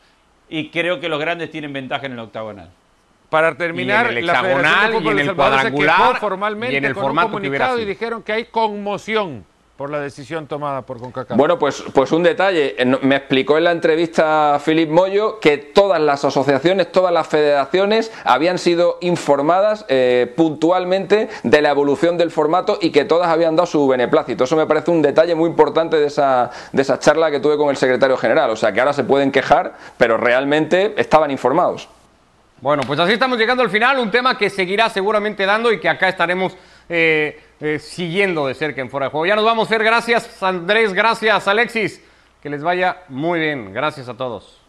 Y 0.49 0.69
creo 0.69 1.01
que 1.01 1.09
los 1.09 1.21
grandes 1.21 1.51
tienen 1.51 1.73
ventaja 1.73 2.07
en 2.07 2.13
el 2.13 2.19
octagonal. 2.19 2.71
Para 3.31 3.57
terminar, 3.57 4.07
el 4.09 4.19
hexagonal 4.19 4.93
la 4.93 5.01
y 5.01 5.09
en 5.09 5.19
el 5.19 5.35
cuadrangular 5.35 6.19
formalmente 6.19 6.75
y 6.75 6.77
en 6.77 6.85
el 6.85 6.95
formato 6.95 7.29
un 7.29 7.33
comunicado 7.35 7.79
y 7.79 7.85
dijeron 7.85 8.23
que 8.23 8.33
hay 8.33 8.45
conmoción 8.45 9.45
por 9.77 9.91
la 9.91 10.01
decisión 10.01 10.47
tomada 10.47 10.83
por 10.83 10.99
CONCACAF. 10.99 11.37
Bueno, 11.37 11.59
pues, 11.59 11.85
pues 11.93 12.11
un 12.13 12.23
detalle. 12.23 12.77
Me 13.03 13.17
explicó 13.17 13.59
en 13.59 13.65
la 13.65 13.73
entrevista 13.73 14.59
Philip 14.65 14.89
Moyo 14.89 15.39
que 15.39 15.59
todas 15.59 16.01
las 16.01 16.25
asociaciones, 16.25 16.91
todas 16.91 17.13
las 17.13 17.27
federaciones 17.27 18.11
habían 18.25 18.59
sido 18.59 18.97
informadas 19.03 19.85
eh, 19.89 20.33
puntualmente 20.35 21.29
de 21.43 21.63
la 21.63 21.71
evolución 21.71 22.17
del 22.17 22.31
formato 22.31 22.79
y 22.81 22.91
que 22.91 23.05
todas 23.05 23.29
habían 23.29 23.55
dado 23.55 23.67
su 23.67 23.87
beneplácito. 23.87 24.45
Eso 24.45 24.57
me 24.57 24.67
parece 24.67 24.91
un 24.91 25.03
detalle 25.03 25.35
muy 25.35 25.51
importante 25.51 25.97
de 25.97 26.07
esa, 26.07 26.51
de 26.73 26.83
esa 26.83 26.99
charla 26.99 27.31
que 27.31 27.41
tuve 27.41 27.59
con 27.59 27.69
el 27.69 27.77
secretario 27.77 28.17
general. 28.17 28.51
O 28.51 28.57
sea, 28.57 28.73
que 28.73 28.81
ahora 28.81 28.95
se 28.95 29.05
pueden 29.05 29.31
quejar, 29.31 29.75
pero 29.99 30.17
realmente 30.17 30.95
estaban 30.97 31.31
informados. 31.31 31.89
Bueno, 32.61 32.85
pues 32.87 32.99
así 32.99 33.13
estamos 33.13 33.37
llegando 33.37 33.63
al 33.63 33.69
final, 33.69 33.99
un 33.99 34.11
tema 34.11 34.39
que 34.39 34.49
seguirá 34.49 34.89
seguramente 34.89 35.45
dando 35.45 35.71
y 35.71 35.79
que 35.79 35.91
acá 35.91 36.09
estaremos 36.09 36.57
eh, 36.89 37.39
eh, 37.61 37.79
siguiendo 37.79 38.47
de 38.47 38.55
cerca 38.55 38.81
en 38.81 38.89
Fuera 38.89 39.07
de 39.07 39.11
Juego. 39.11 39.27
Ya 39.27 39.37
nos 39.37 39.45
vamos 39.45 39.67
a 39.67 39.69
hacer, 39.69 39.85
gracias 39.85 40.43
Andrés, 40.43 40.95
gracias 40.95 41.47
Alexis, 41.49 42.03
que 42.43 42.49
les 42.49 42.63
vaya 42.63 43.03
muy 43.09 43.41
bien, 43.41 43.75
gracias 43.75 44.09
a 44.09 44.17
todos. 44.17 44.66